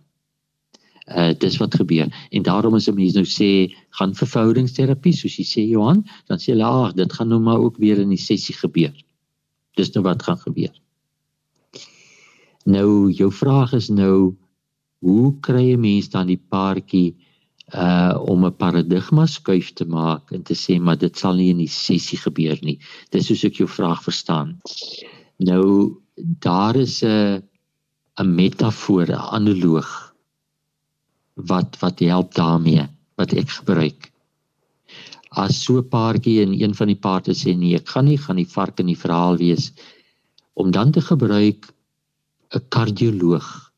uh 1.09 1.33
dis 1.39 1.57
wat 1.57 1.75
gebeur. 1.75 2.09
En 2.31 2.43
daarom 2.43 2.75
as 2.75 2.89
'n 2.89 2.95
mens 2.95 3.15
nou 3.15 3.25
sê 3.25 3.75
gaan 3.91 4.15
verhoudingsterapie 4.15 5.13
soos 5.13 5.37
jy 5.37 5.45
sê 5.45 5.69
Johan 5.69 6.05
dan 6.27 6.39
sê 6.39 6.53
hulle 6.53 6.65
ag 6.65 6.93
dit 6.93 7.13
gaan 7.13 7.29
nou 7.29 7.41
maar 7.41 7.59
ook 7.59 7.77
weer 7.77 7.99
in 7.99 8.09
die 8.09 8.21
sessie 8.21 8.55
gebeur. 8.55 8.95
Dis 9.75 9.93
nou 9.93 10.05
wat 10.05 10.23
gaan 10.23 10.39
gebeur. 10.39 10.75
Nou 12.65 13.11
jou 13.11 13.33
vraag 13.33 13.73
is 13.73 13.89
nou 13.89 14.37
hoe 14.99 15.35
kry 15.41 15.73
'n 15.73 15.81
mens 15.81 16.09
dan 16.09 16.27
die 16.27 16.43
paartjie 16.49 17.17
uh 17.75 18.17
om 18.21 18.45
'n 18.45 18.57
paradigma 18.57 19.27
skuif 19.27 19.73
te 19.73 19.85
maak 19.85 20.33
en 20.33 20.43
te 20.43 20.55
sê 20.55 20.81
maar 20.81 20.99
dit 20.99 21.19
sal 21.19 21.35
nie 21.35 21.51
in 21.51 21.59
die 21.59 21.69
sessie 21.69 22.19
gebeur 22.19 22.59
nie. 22.63 22.79
Dis 23.11 23.27
soos 23.27 23.45
ek 23.45 23.55
jou 23.55 23.69
vraag 23.69 24.03
verstaan. 24.03 24.61
Nou 25.39 25.97
daar 26.17 26.77
is 26.77 27.03
'n 27.03 27.43
'n 28.21 28.35
metafoor 28.35 29.07
'n 29.07 29.21
analoog 29.37 30.08
wat 31.47 31.79
wat 31.79 32.01
help 32.03 32.35
daarmee 32.35 32.87
wat 33.19 33.33
ek 33.33 33.51
gebruik. 33.51 34.11
As 35.31 35.63
so 35.63 35.79
'n 35.79 35.89
paartjie 35.89 36.43
en 36.43 36.53
een 36.53 36.75
van 36.75 36.87
die 36.87 36.99
paarte 37.07 37.33
sê 37.35 37.55
nee, 37.55 37.77
ek 37.77 37.89
gaan 37.89 38.07
nie 38.07 38.19
gaan 38.19 38.37
die 38.37 38.53
vark 38.57 38.81
in 38.81 38.87
die 38.87 38.99
verhaal 38.99 39.37
wees 39.37 39.73
om 40.55 40.71
dan 40.71 40.91
te 40.93 41.01
gebruik 41.01 41.69
'n 42.55 42.63
kardioloog. 42.69 43.71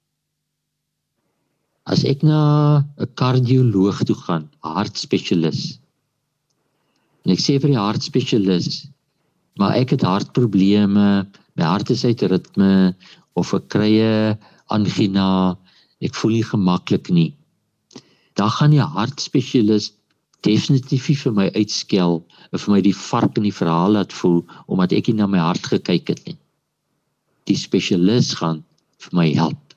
As 1.84 2.04
ek 2.04 2.22
na 2.22 2.84
'n 2.98 3.14
kardioloog 3.14 4.04
toe 4.04 4.16
gaan, 4.16 4.48
hartspesialis. 4.60 5.78
En 7.24 7.32
ek 7.32 7.40
sê 7.40 7.60
vir 7.60 7.70
die 7.70 7.84
hartspesialis, 7.86 8.86
maar 9.58 9.76
ek 9.76 9.90
het 9.90 10.02
hartprobleme, 10.02 11.26
my 11.56 11.64
hart 11.64 11.90
is 11.90 12.04
uit 12.04 12.22
ritme 12.22 12.94
of 13.34 13.52
ek 13.54 13.68
kry 13.68 14.00
'n 14.00 14.38
angina, 14.68 15.58
ek 16.00 16.14
voel 16.14 16.30
nie 16.30 16.44
gemaklik 16.44 17.10
nie 17.10 17.34
dan 18.40 18.50
gaan 18.56 18.72
die 18.72 18.80
hartspesialis 18.80 19.90
definitief 20.46 21.10
vir 21.20 21.34
my 21.36 21.48
uitskel 21.52 22.22
of 22.56 22.62
vir 22.62 22.72
my 22.72 22.78
die 22.86 22.96
vark 22.96 23.36
in 23.36 23.44
die 23.44 23.56
verhaal 23.56 23.98
laat 23.98 24.14
voel 24.16 24.38
omdat 24.72 24.94
ek 24.96 25.10
nie 25.10 25.18
na 25.18 25.26
my 25.28 25.42
hart 25.42 25.66
gekyk 25.68 26.08
het 26.14 26.22
nie. 26.24 26.38
Die 27.50 27.58
spesialis 27.60 28.32
gaan 28.38 28.62
vir 29.04 29.18
my 29.18 29.26
help. 29.36 29.76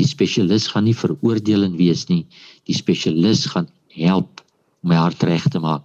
Die 0.00 0.08
spesialis 0.08 0.70
gaan 0.72 0.88
nie 0.88 0.96
veroordelend 0.96 1.76
wees 1.76 2.06
nie. 2.08 2.24
Die 2.64 2.76
spesialis 2.78 3.44
gaan 3.52 3.68
help 3.98 4.40
om 4.80 4.94
my 4.94 5.02
hart 5.02 5.28
reg 5.28 5.44
te 5.52 5.60
maak. 5.60 5.84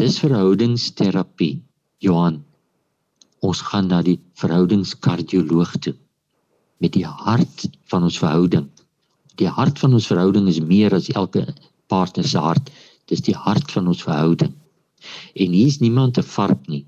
Dis 0.00 0.18
verhoudingsterapie. 0.18 1.60
Johan, 2.02 2.42
ons 3.46 3.62
gaan 3.70 3.92
na 3.92 4.02
die 4.02 4.18
verhoudingskardioloog 4.42 5.78
toe 5.86 5.94
met 6.82 6.96
die 6.96 7.06
hart 7.06 7.68
van 7.92 8.08
ons 8.08 8.18
verhouding 8.18 8.66
die 9.40 9.48
hart 9.48 9.80
van 9.80 9.96
ons 9.96 10.08
verhouding 10.10 10.48
is 10.52 10.60
meer 10.60 10.94
as 10.94 11.08
elke 11.16 11.46
partner 11.90 12.26
se 12.28 12.40
hart. 12.40 12.70
Dis 13.10 13.24
die 13.26 13.34
hart 13.34 13.72
van 13.72 13.88
ons 13.90 14.04
verhouding. 14.04 14.52
En 15.34 15.56
hier 15.56 15.70
is 15.72 15.80
niemand 15.80 16.14
te 16.18 16.24
vark 16.26 16.68
nie. 16.68 16.84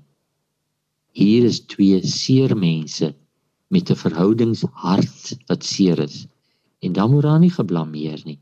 Hier 1.17 1.45
is 1.45 1.63
twee 1.69 1.99
seer 2.07 2.55
mense 2.57 3.13
met 3.73 3.89
'n 3.89 4.01
verhoudingshart 4.05 5.33
wat 5.49 5.63
seer 5.63 5.99
is. 5.99 6.27
En 6.81 6.93
dan 6.93 7.11
word 7.11 7.23
daar 7.23 7.39
nie 7.39 7.53
geblameer 7.53 8.21
nie. 8.25 8.39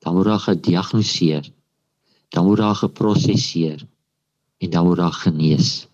Dan 0.00 0.14
word 0.14 0.26
daar 0.26 0.44
gediagnoseer. 0.46 1.50
Dan 2.30 2.44
word 2.46 2.58
daar 2.58 2.74
geproseseer 2.74 3.86
en 4.58 4.70
dan 4.70 4.84
word 4.86 4.98
daar 4.98 5.12
genees. 5.12 5.89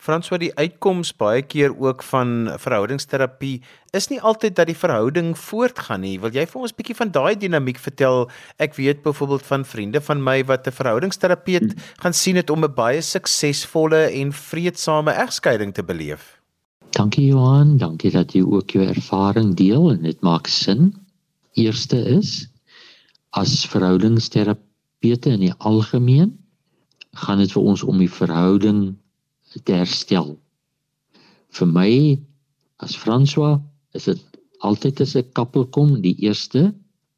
Frans 0.00 0.30
wat 0.32 0.40
die 0.40 0.52
uitkoms 0.56 1.10
baie 1.20 1.42
keer 1.44 1.74
ook 1.76 2.00
van 2.08 2.48
verhoudingsterapie 2.62 3.58
is 3.92 4.06
nie 4.08 4.20
altyd 4.24 4.54
dat 4.56 4.70
die 4.70 4.78
verhouding 4.78 5.34
voortgaan 5.36 6.00
nie. 6.00 6.14
Wil 6.22 6.32
jy 6.32 6.46
vir 6.48 6.60
ons 6.60 6.72
'n 6.72 6.78
bietjie 6.78 6.96
van 6.96 7.10
daai 7.12 7.36
dinamiek 7.36 7.76
vertel? 7.78 8.30
Ek 8.56 8.74
weet 8.80 9.02
byvoorbeeld 9.02 9.44
van 9.44 9.64
vriende 9.64 10.00
van 10.00 10.22
my 10.24 10.44
wat 10.44 10.66
'n 10.66 10.72
verhoudingsterapeut 10.72 11.68
hmm. 11.72 11.82
gaan 12.00 12.14
sien 12.14 12.36
het 12.36 12.50
om 12.50 12.64
'n 12.64 12.74
baie 12.74 13.02
suksesvolle 13.02 14.08
en 14.08 14.32
vredesame 14.32 15.12
egskeiding 15.12 15.74
te 15.74 15.82
beleef. 15.82 16.40
Dankie 16.90 17.26
Johan, 17.26 17.76
dankie 17.76 18.10
dat 18.10 18.32
jy 18.32 18.42
ook 18.42 18.70
jou 18.70 18.86
ervaring 18.86 19.54
deel 19.54 19.90
en 19.90 20.02
dit 20.02 20.20
maak 20.20 20.46
sin. 20.46 20.94
Eerste 21.52 21.96
is 21.96 22.48
as 23.30 23.66
verhoudingsterapeute 23.66 25.28
in 25.28 25.40
die 25.40 25.54
algemeen 25.58 26.38
gaan 27.12 27.38
dit 27.38 27.52
vir 27.52 27.62
ons 27.62 27.82
om 27.82 27.98
die 27.98 28.10
verhouding 28.10 28.96
te 29.58 29.72
herstel. 29.72 30.36
Vir 31.50 31.66
my 31.66 31.90
as 32.78 32.96
François 32.96 33.58
is 33.94 34.06
dit 34.06 34.20
altyd 34.60 35.00
as 35.00 35.16
'n 35.16 35.32
koppel 35.34 35.66
kom 35.66 36.00
die 36.00 36.16
eerste 36.26 36.74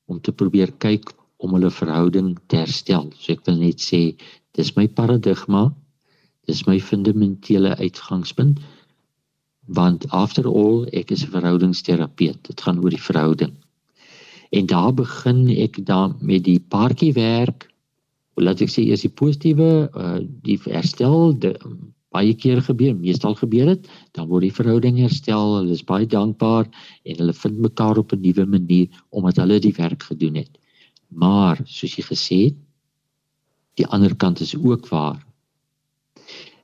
om 0.07 0.21
te 0.21 0.33
probeer 0.33 0.73
kyk 0.79 1.13
om 1.43 1.55
hulle 1.55 1.71
verhouding 1.71 2.39
te 2.47 2.57
herstel. 2.57 3.11
So 3.19 3.33
ek 3.33 3.47
wil 3.47 3.59
net 3.61 3.81
sê 3.81 4.17
dis 4.55 4.77
my 4.77 4.87
paradigma. 4.89 5.75
Dis 6.47 6.67
my 6.67 6.79
fundamentele 6.81 7.77
uitgangspunt 7.79 8.59
want 9.67 10.09
after 10.11 10.47
all 10.47 10.87
ek 10.93 11.11
is 11.11 11.23
'n 11.25 11.31
verhoudingsterapeut. 11.31 12.43
Dit 12.43 12.61
gaan 12.61 12.83
oor 12.83 12.91
die 12.91 13.07
verhouding. 13.11 13.55
En 14.51 14.67
daar 14.67 14.95
begin 14.95 15.49
ek 15.49 15.87
dan 15.87 16.17
met 16.21 16.45
die 16.45 16.61
paartjie 16.61 17.13
werk. 17.13 17.71
Laat 18.37 18.61
ek 18.61 18.69
sê 18.69 18.83
eers 18.83 19.01
die 19.01 19.15
positiewe, 19.21 19.91
uh, 19.95 20.19
die 20.43 20.59
herstel, 20.65 21.33
die 21.39 21.55
baie 22.13 22.35
keer 22.35 22.61
gebeur, 22.63 22.95
meestal 22.95 23.35
gebeur 23.39 23.73
dit, 23.73 23.89
dan 24.17 24.29
word 24.29 24.47
die 24.47 24.55
verhouding 24.55 24.99
herstel, 25.01 25.57
hulle 25.59 25.73
is 25.77 25.85
baie 25.89 26.07
dankbaar 26.07 26.69
en 26.69 27.21
hulle 27.23 27.35
vind 27.43 27.63
mekaar 27.67 27.99
op 27.99 28.13
'n 28.13 28.21
nuwe 28.21 28.47
manier 28.47 28.89
omdat 29.11 29.41
hulle 29.43 29.59
die 29.61 29.75
werk 29.77 30.03
gedoen 30.03 30.37
het. 30.37 30.59
Maar 31.09 31.61
soos 31.65 31.97
jy 31.97 32.05
gesê 32.05 32.39
het, 32.45 32.59
die 33.77 33.87
ander 33.87 34.15
kant 34.15 34.41
is 34.41 34.55
ook 34.57 34.89
waar. 34.89 35.21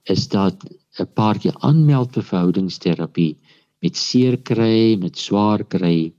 Is 0.05 0.29
dat 0.29 0.65
'n 1.01 1.09
paartjie 1.15 1.53
aanmeld 1.61 2.13
vir 2.13 2.23
verhoudingsterapie 2.23 3.37
met 3.81 3.97
seer 3.97 4.37
kry, 4.37 4.97
met 4.97 5.19
swaar 5.19 5.65
kry 5.65 6.13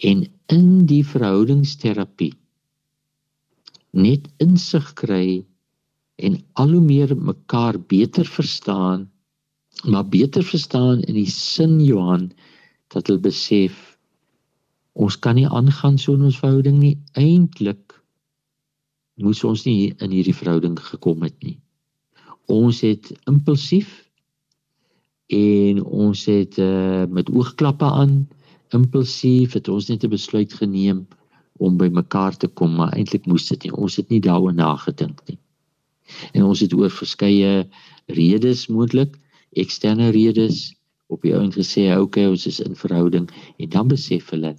en 0.00 0.26
in 0.46 0.86
die 0.86 1.04
verhoudingsterapie 1.04 2.34
net 3.92 4.28
insig 4.38 4.92
kry 4.94 5.44
en 6.16 6.36
al 6.52 6.74
hoe 6.76 6.84
meer 6.84 7.16
mekaar 7.16 7.78
beter 7.80 8.26
verstaan 8.26 9.10
maar 9.88 10.08
beter 10.08 10.44
verstaan 10.44 11.00
in 11.00 11.14
die 11.14 11.30
sin 11.30 11.80
Johan 11.80 12.30
dat 12.92 13.06
hulle 13.06 13.22
besef 13.24 13.96
ons 14.92 15.16
kan 15.18 15.38
nie 15.40 15.48
aangaan 15.48 15.98
so 15.98 16.14
in 16.14 16.28
ons 16.28 16.38
verhouding 16.42 16.78
nie 16.78 16.96
eintlik 17.18 17.96
moes 19.22 19.44
ons 19.44 19.64
nie 19.64 19.94
in 20.04 20.12
hierdie 20.12 20.36
verhouding 20.36 20.76
gekom 20.92 21.24
het 21.24 21.38
nie 21.42 21.58
ons 22.52 22.82
het 22.84 23.12
impulsief 23.30 24.02
en 25.32 25.80
ons 25.82 26.26
het 26.28 26.58
uh, 26.60 27.08
met 27.08 27.30
oogklappe 27.32 27.88
aan 27.88 28.26
impulsief 28.76 29.56
het 29.56 29.68
ons 29.68 29.88
net 29.88 30.04
'n 30.04 30.12
besluit 30.12 30.52
geneem 30.52 31.06
om 31.58 31.76
by 31.76 31.88
mekaar 31.88 32.36
te 32.36 32.48
kom, 32.48 32.74
maar 32.74 32.92
eintlik 32.96 33.26
moes 33.26 33.48
dit 33.48 33.64
nie. 33.64 33.72
Ons 33.72 33.96
het 34.00 34.08
nie 34.08 34.20
daaroor 34.20 34.54
nagedink 34.54 35.20
nie. 35.28 35.38
En 36.32 36.44
ons 36.44 36.60
het 36.60 36.72
oor 36.74 36.90
verskeie 36.90 37.68
redes 38.06 38.66
moontlik, 38.66 39.18
eksterne 39.52 40.10
redes 40.10 40.74
op 41.06 41.22
die 41.22 41.34
ouend 41.36 41.54
gesê, 41.54 41.90
"Oké, 41.92 42.00
okay, 42.00 42.26
ons 42.26 42.46
is 42.46 42.60
in 42.60 42.76
verhouding." 42.76 43.30
En 43.58 43.68
dan 43.68 43.88
besef 43.88 44.30
hulle 44.30 44.56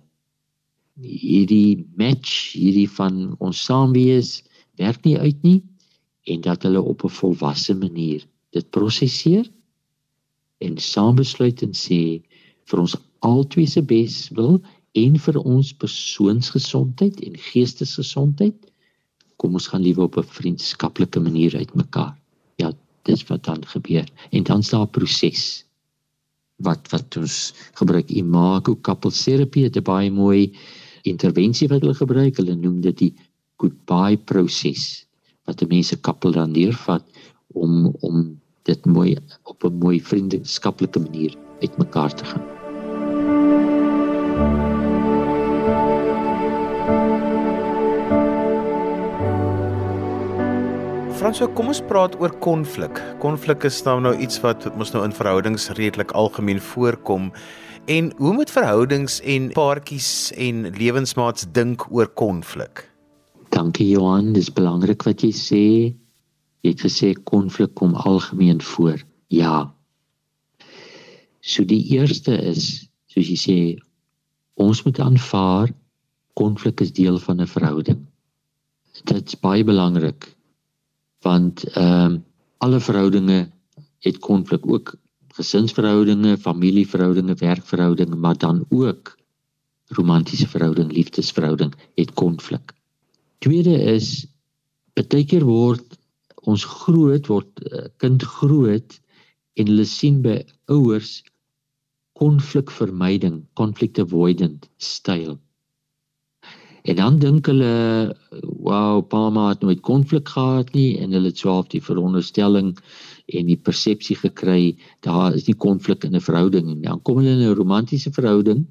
hierdie 1.01 1.85
match 1.97 2.53
hierdie 2.53 2.89
van 2.97 3.33
ons 3.41 3.63
saam 3.65 3.93
wees 3.95 4.43
werk 4.77 5.01
nie 5.05 5.17
uit 5.17 5.39
nie 5.45 5.61
en 6.29 6.43
dat 6.45 6.63
hulle 6.63 6.81
op 6.81 7.03
'n 7.03 7.15
volwasse 7.19 7.73
manier 7.73 8.21
dit 8.53 8.69
prosesseer 8.69 9.49
en 10.61 10.77
saam 10.77 11.15
besluit 11.15 11.61
en 11.65 11.73
sê 11.73 12.21
vir 12.69 12.79
ons 12.79 12.95
albei 13.19 13.65
se 13.65 13.81
bes 13.81 14.29
wil 14.37 14.61
en 14.93 15.17
vir 15.25 15.37
ons 15.41 15.73
persoonsgesondheid 15.73 17.21
en 17.25 17.37
geestesgesondheid 17.49 18.55
kom 19.37 19.53
ons 19.53 19.67
gaan 19.67 19.81
liewe 19.81 20.01
op 20.01 20.17
'n 20.17 20.23
vriendskaplike 20.23 21.19
manier 21.19 21.55
uitmekaar. 21.55 22.15
Ja 22.57 22.71
dis 23.03 23.23
wat 23.27 23.43
dan 23.43 23.65
gebeur. 23.65 24.07
En 24.31 24.43
dan 24.43 24.63
staan 24.63 24.81
'n 24.87 24.89
proses 24.89 25.65
wat 26.57 26.89
wat 26.89 27.17
ons 27.17 27.53
gebruik. 27.73 28.09
Imago 28.09 28.75
koppelterapie 28.75 29.63
het 29.63 29.77
'n 29.77 29.83
baie 29.83 30.11
mooi 30.11 30.53
intervensie 31.03 31.67
wat 31.67 31.81
hulle 31.81 31.95
gebruik. 31.95 32.37
Hulle 32.37 32.55
noem 32.55 32.81
dit 32.81 32.97
die 32.97 33.13
goodbye 33.57 34.17
proses 34.17 35.05
wat 35.45 35.59
die 35.59 35.67
mense 35.67 35.95
kappel 35.95 36.31
dan 36.31 36.51
neervat 36.51 37.03
om 37.53 37.95
om 37.99 38.39
dit 38.63 38.85
mooi 38.85 39.17
op 39.43 39.63
'n 39.63 39.79
mooi 39.79 40.01
vriendskaplike 40.01 40.99
manier 40.99 41.35
uitmekaar 41.61 42.15
te 42.15 42.25
gaan 42.25 42.53
Franso, 51.23 51.45
kom 51.55 51.69
ons 51.71 51.79
praat 51.87 52.17
oor 52.19 52.33
konflik. 52.43 52.97
Konflik 53.23 53.63
is 53.69 53.77
nou 53.85 53.93
nou 54.03 54.11
iets 54.25 54.41
wat 54.43 54.65
mos 54.75 54.89
nou 54.91 55.05
in 55.07 55.13
verhoudings 55.15 55.69
redelik 55.77 56.09
algemeen 56.19 56.59
voorkom. 56.59 57.29
En 57.87 58.09
hoe 58.17 58.33
moet 58.35 58.51
verhoudings 58.51 59.21
en 59.31 59.45
paartjies 59.55 60.09
en 60.47 60.65
lewensmaats 60.75 61.47
dink 61.55 61.85
oor 61.95 62.11
konflik? 62.19 62.83
Dankie 63.55 63.87
Johan, 63.93 64.33
dis 64.35 64.51
belangrik 64.51 65.07
wat 65.07 65.23
jy 65.23 65.31
sê. 65.31 65.63
Jy 66.59 66.75
het 66.75 66.83
gesê 66.89 67.13
konflik 67.31 67.71
kom 67.79 67.95
algemeen 67.95 68.59
voor. 68.73 68.99
Ja. 69.31 69.71
So 71.39 71.63
die 71.63 71.85
eerste 71.95 72.35
is, 72.35 72.89
soos 73.15 73.31
jy 73.31 73.39
sê, 73.47 73.59
ons 74.59 74.83
moet 74.83 74.99
aanvaar 74.99 75.71
konflik 76.35 76.83
is 76.83 76.91
deel 76.91 77.15
van 77.15 77.39
'n 77.39 77.47
verhouding. 77.55 78.07
Dit 79.07 79.23
is 79.23 79.39
baie 79.39 79.63
belangrik 79.63 80.33
want 81.23 81.65
ehm 81.73 82.11
um, 82.11 82.21
alle 82.63 82.79
verhoudinge 82.79 83.39
het 84.05 84.17
konflik 84.23 84.67
ook 84.71 84.93
gesinsverhoudinge, 85.35 86.37
familieverhoudinge, 86.37 87.35
werkverhoudinge, 87.35 88.15
maar 88.15 88.37
dan 88.37 88.65
ook 88.69 89.17
romantiese 89.87 90.47
verhouding, 90.47 90.91
liefdesverhouding 90.91 91.73
het 91.95 92.13
konflik. 92.13 92.73
Tweede 93.37 93.75
is 93.95 94.25
baie 94.93 95.25
keer 95.25 95.43
word 95.43 95.97
ons 96.43 96.63
groot 96.63 97.27
word 97.31 97.63
uh, 97.71 97.87
kind 97.97 98.23
groot 98.23 98.99
en 99.59 99.69
hulle 99.69 99.85
sien 99.87 100.21
by 100.23 100.41
ouers 100.71 101.21
konflikvermyding, 102.19 103.41
conflict 103.59 103.99
avoidant 103.99 104.67
styl. 104.77 105.37
En 106.83 106.95
dan 106.95 107.19
dink 107.19 107.47
hulle, 107.47 108.11
wow, 108.59 108.99
Palma 109.07 109.47
het 109.49 109.61
nooit 109.63 109.79
konflik 109.79 110.27
gehad 110.27 110.73
nie 110.75 110.97
en 110.99 111.15
hulle 111.15 111.31
het 111.31 111.39
swaaf 111.39 111.69
die 111.71 111.81
veronderstelling 111.83 112.73
en 113.31 113.47
die 113.47 113.57
persepsie 113.57 114.17
gekry 114.19 114.75
daar 115.07 115.35
is 115.37 115.47
nie 115.47 115.55
konflik 115.55 116.03
in 116.03 116.15
'n 116.15 116.27
verhouding 116.27 116.65
nie. 116.67 116.81
Dan 116.83 117.01
kom 117.01 117.17
hulle 117.17 117.39
in 117.39 117.45
'n 117.47 117.55
romantiese 117.55 118.11
verhouding 118.11 118.65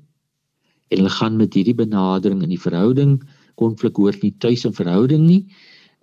en 0.88 0.98
hulle 0.98 1.11
gaan 1.11 1.37
met 1.37 1.55
hierdie 1.55 1.75
benadering 1.75 2.42
in 2.42 2.53
die 2.53 2.61
verhouding, 2.61 3.22
konflik 3.55 3.96
hoort 3.96 4.22
nie 4.22 4.35
tuis 4.38 4.64
in 4.64 4.75
verhouding 4.75 5.25
nie. 5.27 5.46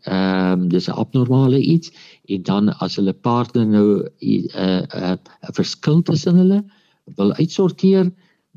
Ehm 0.08 0.62
um, 0.62 0.70
dis 0.70 0.88
'n 0.88 0.98
abnormale 0.98 1.60
iets 1.60 1.92
en 2.26 2.42
dan 2.44 2.70
as 2.80 2.96
hulle 2.96 3.14
partner 3.14 3.66
nou 3.68 4.02
'n 4.02 4.50
uh, 4.56 4.82
'n 4.82 4.88
uh, 4.96 5.18
'n 5.50 5.54
verskil 5.54 6.02
tussen 6.02 6.36
hulle 6.36 6.64
wil 7.16 7.34
uitsorteer, 7.34 8.12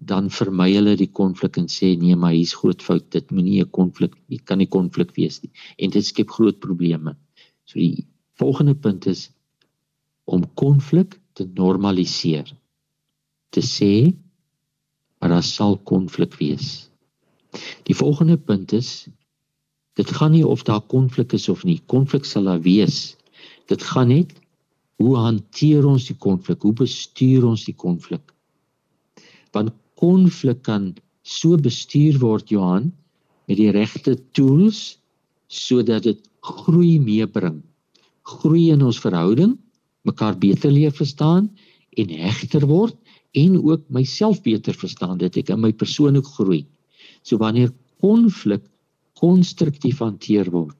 dan 0.06 0.30
vermy 0.30 0.72
hulle 0.74 0.96
die 0.98 1.10
konflik 1.10 1.58
en 1.60 1.68
sê 1.70 1.92
nee, 1.98 2.16
maar 2.16 2.34
hier's 2.34 2.54
groot 2.58 2.82
fout. 2.82 3.10
Dit 3.10 3.30
moenie 3.30 3.62
'n 3.62 3.70
konflik, 3.70 4.14
dit 4.28 4.42
kan 4.44 4.58
nie 4.58 4.66
konflik 4.66 5.14
wees 5.16 5.40
nie. 5.42 5.52
En 5.78 5.90
dit 5.90 6.04
skep 6.04 6.30
groot 6.30 6.58
probleme. 6.60 7.16
So 7.64 7.78
die 7.78 8.06
volgende 8.34 8.74
punt 8.74 9.06
is 9.06 9.30
om 10.24 10.44
konflik 10.54 11.20
te 11.32 11.48
normaliseer. 11.54 12.52
Te 13.50 13.60
sê 13.60 14.12
maar 15.22 15.30
daar 15.30 15.42
sal 15.42 15.78
konflik 15.78 16.34
wees. 16.34 16.90
Die 17.82 17.94
volgende 17.94 18.36
punt 18.36 18.72
is 18.72 19.06
dit 19.94 20.10
gaan 20.10 20.32
nie 20.34 20.46
of 20.46 20.62
daar 20.62 20.80
konflik 20.80 21.32
is 21.32 21.48
of 21.48 21.64
nie. 21.64 21.80
Konflik 21.86 22.24
sal 22.24 22.48
daar 22.48 22.60
wees. 22.60 23.16
Dit 23.66 23.82
gaan 23.82 24.08
net 24.08 24.32
hoe 24.96 25.16
hanteer 25.16 25.86
ons 25.86 26.06
die 26.06 26.16
konflik? 26.18 26.62
Hoe 26.62 26.72
bestuur 26.72 27.46
ons 27.46 27.64
die 27.64 27.74
konflik? 27.74 28.32
Want 29.54 29.70
konflik 30.02 30.64
kan 30.66 30.90
so 31.22 31.56
bestuur 31.56 32.18
word 32.18 32.50
Johan 32.50 32.90
met 33.46 33.58
die 33.60 33.70
regte 33.74 34.16
tools 34.34 34.98
sodat 35.46 36.08
dit 36.08 36.18
groei 36.42 36.96
meebring. 36.98 37.60
Groei 38.26 38.70
in 38.74 38.82
ons 38.82 38.98
verhouding, 39.02 39.54
mekaar 40.08 40.34
beter 40.42 40.72
leer 40.74 40.94
verstaan 40.94 41.50
en 41.98 42.14
hegter 42.24 42.66
word 42.66 42.96
en 43.38 43.56
ook 43.60 43.86
myself 43.94 44.42
beter 44.42 44.74
verstaan 44.74 45.18
dat 45.22 45.38
ek 45.38 45.52
in 45.54 45.62
my 45.62 45.72
persoon 45.72 46.18
ook 46.18 46.30
groei. 46.34 46.64
So 47.22 47.38
wanneer 47.38 47.70
konflik 48.02 48.64
konstruktief 49.22 50.00
hanteer 50.02 50.50
word, 50.50 50.78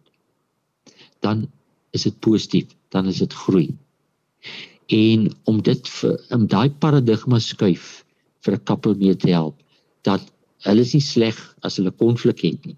dan 1.23 1.47
is 1.95 2.09
dit 2.09 2.17
positief, 2.25 2.73
dan 2.91 3.07
is 3.07 3.21
dit 3.23 3.35
groei. 3.45 3.69
En 4.91 5.29
om 5.47 5.61
dit 5.63 5.89
vir 6.01 6.17
om 6.35 6.49
daai 6.51 6.73
paradigma 6.83 7.39
skuif 7.39 8.03
vir 8.45 8.55
'n 8.55 8.65
koppel 8.65 8.95
mee 8.95 9.15
te 9.15 9.31
help 9.31 9.57
dat 10.03 10.23
hulle 10.67 10.81
is 10.81 10.95
nie 10.95 11.07
sleg 11.07 11.39
as 11.63 11.77
hulle 11.77 11.91
konflik 11.91 12.43
het 12.43 12.67
nie. 12.67 12.77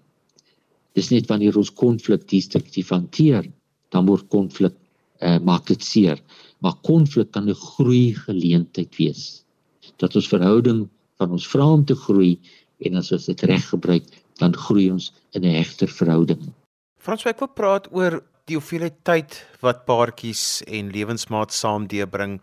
Dis 0.95 1.11
net 1.11 1.27
wanneer 1.27 1.57
ons 1.57 1.73
konflik 1.73 2.27
destruktief 2.31 2.89
hanteer, 2.89 3.45
dan 3.91 4.05
word 4.05 4.29
konflik 4.29 4.73
eh 5.19 5.35
uh, 5.35 5.39
maak 5.39 5.67
dit 5.67 5.83
seer. 5.83 6.19
Maar 6.61 6.75
konflik 6.83 7.31
kan 7.31 7.49
'n 7.49 7.55
groei 7.55 8.13
geleentheid 8.13 8.95
wees. 8.97 9.43
Dat 9.97 10.15
ons 10.15 10.27
verhouding 10.27 10.89
van 11.17 11.31
ons 11.31 11.47
vra 11.47 11.65
om 11.71 11.85
te 11.85 11.95
groei 11.95 12.39
en 12.79 12.95
as 12.95 13.11
ons 13.11 13.25
dit 13.25 13.41
reg 13.41 13.69
gebruik, 13.69 14.03
dan 14.39 14.53
groei 14.53 14.91
ons 14.91 15.13
in 15.31 15.43
'n 15.43 15.55
hegter 15.55 15.87
verhouding. 15.87 16.53
Frans, 16.99 17.25
ek 17.25 17.39
wil 17.39 17.47
praat 17.47 17.87
oor 17.91 18.23
die 18.45 18.55
hoeveelheid 18.55 19.03
tyd 19.03 19.45
wat 19.61 19.85
paartjies 19.85 20.61
en 20.67 20.91
lewensmaats 20.91 21.59
saam 21.59 21.87
deurbring. 21.87 22.41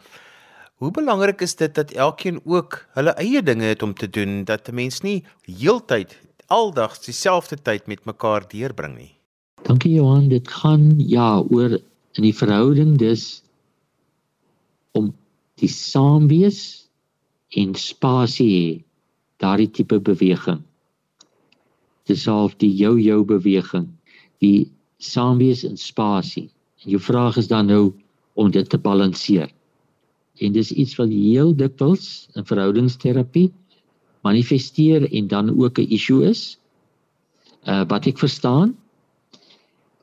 Hoe 0.83 0.91
belangrik 0.91 1.41
is 1.41 1.53
dit 1.55 1.75
dat 1.75 1.93
elkeen 1.95 2.41
ook 2.43 2.77
hulle 2.99 3.13
eie 3.23 3.43
dinge 3.43 3.69
het 3.71 3.83
om 3.87 3.93
te 3.95 4.09
doen 4.11 4.41
dat 4.45 4.69
'n 4.69 4.75
mens 4.75 4.97
nie 5.01 5.23
heeltyd 5.47 6.17
aldag 6.47 6.99
dieselfde 7.05 7.57
tyd 7.69 7.87
met 7.87 8.05
mekaar 8.05 8.49
deurbring 8.49 8.97
nie. 8.97 9.15
Dankie 9.63 9.93
Johan, 9.95 10.27
dit 10.29 10.49
gaan 10.49 10.99
ja 10.99 11.39
oor 11.39 11.79
in 12.19 12.27
die 12.27 12.35
verhouding 12.35 12.99
dis 12.99 13.45
om 14.91 15.15
die 15.55 15.71
saamwees 15.71 16.91
en 17.49 17.75
spasie 17.75 18.85
daardie 19.37 19.71
tipe 19.71 20.01
beweging. 20.01 20.63
Dis 22.11 22.27
half 22.27 22.59
die 22.59 22.75
jou 22.75 22.99
jou 22.99 23.23
beweging, 23.25 23.87
die 24.39 24.67
saamwees 24.99 25.63
en 25.65 25.77
spasie. 25.77 26.51
En 26.83 26.91
jou 26.91 27.01
vraag 27.01 27.37
is 27.37 27.47
dan 27.47 27.67
nou 27.67 27.93
om 28.35 28.51
dit 28.51 28.69
te 28.69 28.79
balanseer 28.79 29.53
en 30.43 30.53
dis 30.53 30.73
iets 30.73 30.97
wat 30.99 31.09
heel 31.09 31.55
dikwels 31.57 32.29
in 32.35 32.47
verhoudingsterapie 32.49 33.51
manifesteer 34.27 35.07
en 35.13 35.29
dan 35.29 35.51
ook 35.59 35.79
'n 35.79 35.91
issue 35.91 36.29
is. 36.29 36.59
Uh 37.67 37.85
wat 37.89 38.07
ek 38.07 38.19
verstaan 38.19 38.77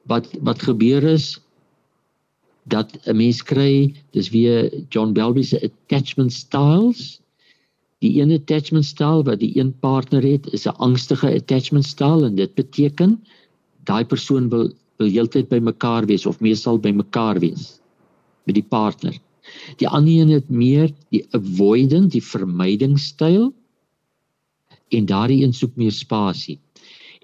wat 0.03 0.27
wat 0.41 0.61
gebeur 0.61 1.03
is 1.03 1.39
dat 2.63 2.97
'n 3.05 3.15
mens 3.15 3.43
kry 3.43 3.93
dis 4.11 4.29
weer 4.29 4.71
John 4.89 5.13
Bowlby 5.13 5.43
se 5.43 5.61
attachment 5.61 6.33
styles. 6.33 7.21
Die 7.99 8.21
een 8.21 8.31
attachment 8.31 8.85
style 8.85 9.23
wat 9.23 9.39
die 9.39 9.59
een 9.59 9.73
partner 9.79 10.23
het, 10.23 10.47
is 10.53 10.65
'n 10.65 10.77
angstige 10.77 11.33
attachment 11.33 11.85
style 11.85 12.25
en 12.25 12.35
dit 12.35 12.53
beteken 12.55 13.23
daai 13.83 14.05
persoon 14.05 14.49
wil 14.49 14.71
wil 14.97 15.07
heeltyd 15.07 15.47
by 15.49 15.59
mekaar 15.59 16.05
wees 16.05 16.25
of 16.25 16.39
meestal 16.39 16.77
by 16.79 16.91
mekaar 16.91 17.39
wees 17.39 17.79
met 18.43 18.55
die 18.55 18.67
partner. 18.67 19.15
Die 19.77 19.87
ander 19.87 20.13
een 20.13 20.29
het 20.29 20.49
meer 20.49 20.91
die 21.09 21.25
avoidant, 21.31 22.11
die 22.11 22.23
vermydingstyl 22.23 23.53
en 24.89 25.05
daardie 25.05 25.43
een 25.43 25.53
soek 25.53 25.75
meer 25.75 25.93
spasie. 25.93 26.59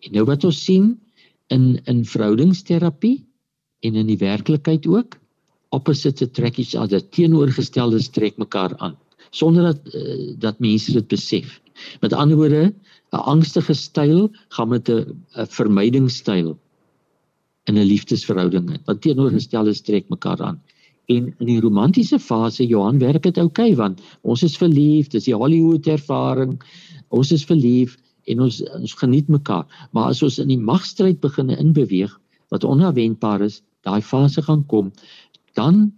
En 0.05 0.13
nou 0.13 0.25
wat 0.25 0.43
ons 0.43 0.63
sien 0.63 0.99
in 1.47 1.81
in 1.85 2.05
verhoudingsterapie 2.05 3.25
en 3.85 3.95
in 3.95 4.07
die 4.07 4.21
werklikheid 4.21 4.88
ook, 4.88 5.17
opposites 5.69 6.27
attract 6.27 6.57
each 6.57 6.75
other, 6.75 7.01
teenoorgesteldes 7.09 8.09
trek 8.09 8.38
mekaar 8.38 8.77
aan 8.77 8.95
sonder 9.35 9.63
dat 9.63 9.95
uh, 9.95 10.33
dat 10.39 10.59
mense 10.59 10.91
dit 10.91 11.07
besef. 11.07 11.59
Met 12.01 12.13
ander 12.13 12.38
woorde, 12.38 12.73
'n 13.11 13.23
angstige 13.33 13.73
styl 13.73 14.31
gaan 14.47 14.69
met 14.69 14.89
'n 14.89 15.19
vermydingstyl 15.57 16.57
in 17.63 17.77
'n 17.77 17.88
liefdesverhouding. 17.91 18.79
Wat 18.85 19.01
teenoorgesteldes 19.01 19.81
trek 19.81 20.09
mekaar 20.09 20.41
aan. 20.41 20.61
En 21.11 21.27
in 21.37 21.49
die 21.49 21.59
romantiese 21.61 22.19
fase 22.19 22.65
Johan 22.65 22.99
werk 22.99 23.23
dit 23.23 23.37
oukei 23.37 23.71
okay, 23.71 23.75
want 23.77 24.01
ons 24.23 24.43
is 24.43 24.57
verlief, 24.57 25.09
dis 25.13 25.27
die 25.27 25.35
Hollywood 25.37 25.87
ervaring. 25.87 26.57
Ons 27.13 27.31
is 27.35 27.45
verlief 27.45 27.97
en 28.31 28.41
ons 28.47 28.61
ons 28.73 28.95
geniet 29.01 29.29
mekaar. 29.29 29.65
Maar 29.93 30.13
as 30.13 30.23
ons 30.25 30.39
in 30.41 30.49
die 30.49 30.61
magstryd 30.61 31.21
begin 31.21 31.53
inbeweeg 31.53 32.13
wat 32.53 32.65
onverwendbaar 32.65 33.45
is, 33.45 33.61
daai 33.85 34.01
fase 34.01 34.41
gaan 34.45 34.65
kom, 34.71 34.91
dan 35.53 35.91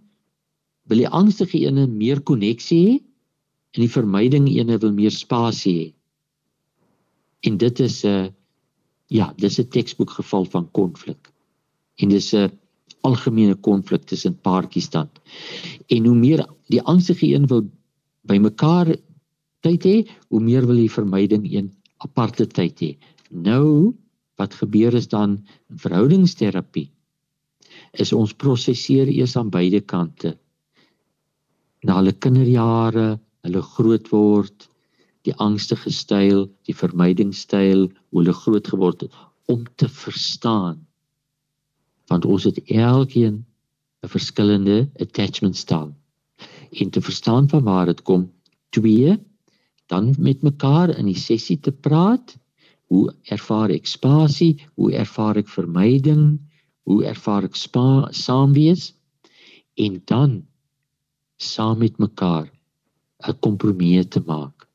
wil 0.88 1.00
die 1.00 1.08
angstige 1.08 1.60
ene 1.64 1.86
meer 1.88 2.20
koneksie 2.20 2.80
hê 2.84 2.96
en 3.76 3.84
die 3.84 3.92
vermyding 3.92 4.48
ene 4.50 4.78
wil 4.80 4.92
meer 4.96 5.12
spasie 5.12 5.76
hê. 5.78 5.88
En 7.46 7.56
dit 7.56 7.80
is 7.80 8.04
'n 8.04 8.34
ja, 9.08 9.32
dis 9.38 9.58
'n 9.58 9.68
teksboek 9.68 10.10
geval 10.10 10.44
van 10.44 10.70
konflik. 10.72 11.32
En 11.96 12.08
dis 12.08 12.34
'n 12.34 12.50
algemene 13.06 13.54
konflik 13.54 14.06
tussen 14.08 14.36
paartjies 14.40 14.90
dan. 14.90 15.08
En 15.88 16.06
hoe 16.06 16.16
meer 16.16 16.44
die 16.72 16.82
angstige 16.82 17.26
een 17.34 17.46
wil 17.46 17.66
bymekaar 18.28 18.94
tyd 19.64 19.84
hê, 19.84 19.96
hoe 20.28 20.40
meer 20.40 20.66
wil 20.66 20.80
die 20.80 20.92
vermyding 20.92 21.46
een 21.52 21.72
aparte 22.04 22.46
tyd 22.46 22.80
hê. 22.80 22.92
Nou 23.30 23.94
wat 24.38 24.54
gebeur 24.54 24.94
is 24.94 25.08
dan 25.08 25.40
in 25.70 25.78
verhoudingsterapie 25.82 26.88
is 27.92 28.12
ons 28.12 28.34
prosesseer 28.34 29.08
eers 29.10 29.36
aan 29.36 29.50
beide 29.50 29.80
kante 29.80 30.36
na 31.86 31.98
hulle 32.00 32.12
kinderjare, 32.12 33.18
hulle 33.46 33.62
groot 33.74 34.10
word, 34.10 34.66
die 35.26 35.34
angstige 35.42 35.92
styl, 35.94 36.46
die 36.66 36.74
vermydingstyl, 36.74 37.86
hoe 37.86 38.20
hulle 38.20 38.34
groot 38.34 38.70
geword 38.72 39.06
het 39.06 39.18
om 39.52 39.64
te 39.80 39.88
verstaan. 39.88 40.80
Want 42.08 42.24
ons 42.24 42.44
het 42.48 42.58
elkeen 42.64 43.44
'n 44.02 44.08
verskillende 44.08 44.90
attachment 44.96 45.56
styl. 45.56 45.94
En 46.70 46.90
te 46.90 47.00
verstaan 47.00 47.48
van 47.48 47.62
waar 47.62 47.86
dit 47.86 48.02
kom, 48.02 48.32
twee, 48.68 49.16
dan 49.86 50.14
met 50.18 50.42
mekaar 50.42 50.88
in 50.98 51.06
die 51.06 51.18
sessie 51.18 51.60
te 51.60 51.72
praat, 51.72 52.36
hoe 52.88 53.14
ervaar 53.22 53.70
ek 53.70 53.86
spasie, 53.86 54.54
hoe 54.74 54.92
ervaar 54.92 55.36
ek 55.36 55.48
vermyding, 55.48 56.38
hoe 56.88 57.04
ervaar 57.04 57.44
ek 57.44 57.56
spa 57.56 58.08
saamwees 58.10 58.92
en 59.76 60.00
dan 60.04 60.46
saam 61.36 61.78
met 61.78 61.98
mekaar 61.98 62.48
'n 63.28 63.38
kompromie 63.44 64.08
te 64.08 64.22
maak 64.26 64.68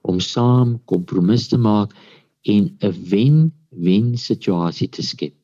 om 0.00 0.20
saam 0.20 0.78
kompromis 0.84 1.48
te 1.48 1.58
maak 1.58 1.92
en 2.42 2.76
'n 2.80 2.94
wen-wen 3.10 4.16
situasie 4.16 4.88
te 4.88 5.02
skep. 5.02 5.39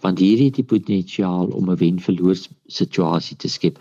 Want 0.00 0.18
hier 0.18 0.44
het 0.44 0.58
die 0.60 0.64
potensiaal 0.64 1.46
om 1.46 1.70
'n 1.70 1.76
wen-verloor 1.76 2.38
situasie 2.66 3.36
te 3.36 3.48
skep. 3.48 3.78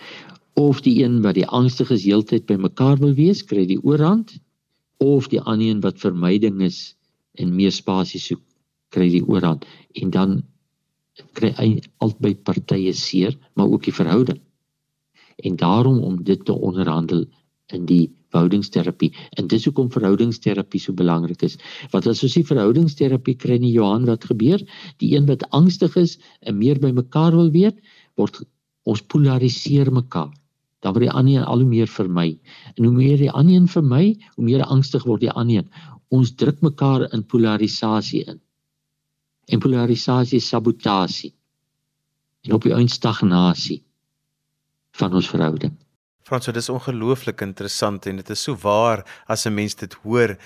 Of 0.53 0.81
die 0.81 1.03
een 1.03 1.21
wat 1.21 1.35
die 1.35 1.47
angstige 1.47 1.93
is 1.93 2.03
heeltyd 2.03 2.45
by 2.45 2.55
mekaar 2.55 2.97
wil 2.97 3.13
wees, 3.13 3.43
kry 3.43 3.65
die 3.65 3.83
oorhand, 3.83 4.39
of 4.97 5.27
die 5.27 5.41
ander 5.41 5.67
een 5.67 5.81
wat 5.81 5.99
vermyding 5.99 6.61
is 6.61 6.95
en 7.33 7.55
meer 7.55 7.71
spasie 7.71 8.19
soek, 8.19 8.41
kry 8.89 9.09
die 9.09 9.25
oorhand 9.25 9.65
en 9.93 10.09
dan 10.09 10.41
kry 11.33 11.51
hy 11.57 11.81
albei 11.97 12.35
partye 12.35 12.93
seer, 12.93 13.37
maar 13.53 13.67
ook 13.71 13.83
die 13.83 13.95
verhouding. 13.95 14.39
En 15.35 15.55
daarom 15.55 15.99
om 15.99 16.23
dit 16.23 16.45
te 16.45 16.53
onderhandel 16.53 17.25
in 17.73 17.85
die 17.85 18.11
verhoudingsterapie. 18.31 19.11
En 19.37 19.47
dis 19.51 19.65
hoekom 19.67 19.91
verhoudingsterapie 19.91 20.81
so 20.81 20.95
belangrik 20.97 21.43
is. 21.47 21.57
Want 21.93 22.07
as 22.07 22.23
ons 22.23 22.37
die 22.37 22.45
verhoudingsterapie 22.47 23.37
kry 23.39 23.59
in 23.59 23.69
Johan 23.69 24.07
wat 24.09 24.27
gebeur, 24.29 24.63
die 25.03 25.13
een 25.15 25.27
wat 25.29 25.45
angstig 25.51 25.97
is 25.99 26.17
en 26.41 26.57
meer 26.59 26.79
by 26.81 26.93
mekaar 26.95 27.35
wil 27.37 27.51
weet, 27.53 27.79
word 28.19 28.43
ons 28.89 29.03
polariseer 29.13 29.91
mekaar. 29.93 30.31
Dan 30.81 30.95
word 30.95 31.05
die 31.05 31.13
ander 31.13 31.37
een 31.37 31.49
al 31.49 31.61
hoe 31.61 31.69
meer 31.69 31.89
vermy. 31.91 32.29
En 32.75 32.87
hoe 32.87 32.93
meer 32.95 33.19
die 33.21 33.29
ander 33.29 33.55
een 33.55 33.69
vermy, 33.69 34.05
hoe 34.35 34.45
meer 34.45 34.63
angstig 34.65 35.05
word 35.05 35.21
die 35.21 35.33
ander 35.33 35.61
een. 35.61 35.69
Ons 36.11 36.33
druk 36.35 36.63
mekaar 36.65 37.05
in 37.13 37.23
polarisasie 37.23 38.25
in. 38.25 38.41
En 39.51 39.61
polarisasie 39.61 40.39
is 40.41 40.49
sabotasie. 40.49 41.33
En 42.41 42.57
op 42.57 42.65
die 42.65 42.73
einde 42.73 42.91
stagnasie 42.91 43.83
van 44.97 45.13
ons 45.13 45.29
verhouding. 45.29 45.77
Frans, 46.23 46.45
dit 46.45 46.55
is 46.55 46.69
ongelooflik 46.69 47.41
interessant 47.41 48.05
en 48.05 48.19
dit 48.21 48.29
is 48.29 48.43
so 48.43 48.55
waar 48.61 49.05
as 49.27 49.45
'n 49.45 49.53
mens 49.53 49.75
dit 49.75 49.93
hoor. 50.03 50.37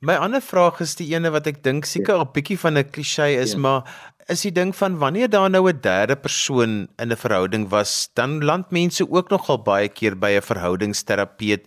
My 0.00 0.14
ander 0.14 0.40
vraag 0.40 0.80
is 0.80 0.94
die 0.94 1.14
ene 1.14 1.30
wat 1.30 1.46
ek 1.46 1.62
dink 1.62 1.84
seker 1.84 2.20
'n 2.20 2.32
bietjie 2.32 2.58
van 2.58 2.78
'n 2.78 2.90
klise 2.90 3.28
is, 3.42 3.52
ja. 3.52 3.58
maar 3.58 3.82
is 4.28 4.42
die 4.42 4.52
ding 4.52 4.72
van 4.76 4.98
wanneer 4.98 5.28
daar 5.28 5.50
nou 5.50 5.68
'n 5.68 5.80
derde 5.80 6.16
persoon 6.16 6.88
in 6.98 7.12
'n 7.12 7.16
verhouding 7.16 7.68
was, 7.68 8.10
dan 8.14 8.44
land 8.44 8.70
mense 8.70 9.10
ook 9.10 9.30
nogal 9.30 9.58
baie 9.58 9.88
keer 9.88 10.14
by 10.14 10.36
'n 10.36 10.42
verhoudingsterapeut. 10.42 11.66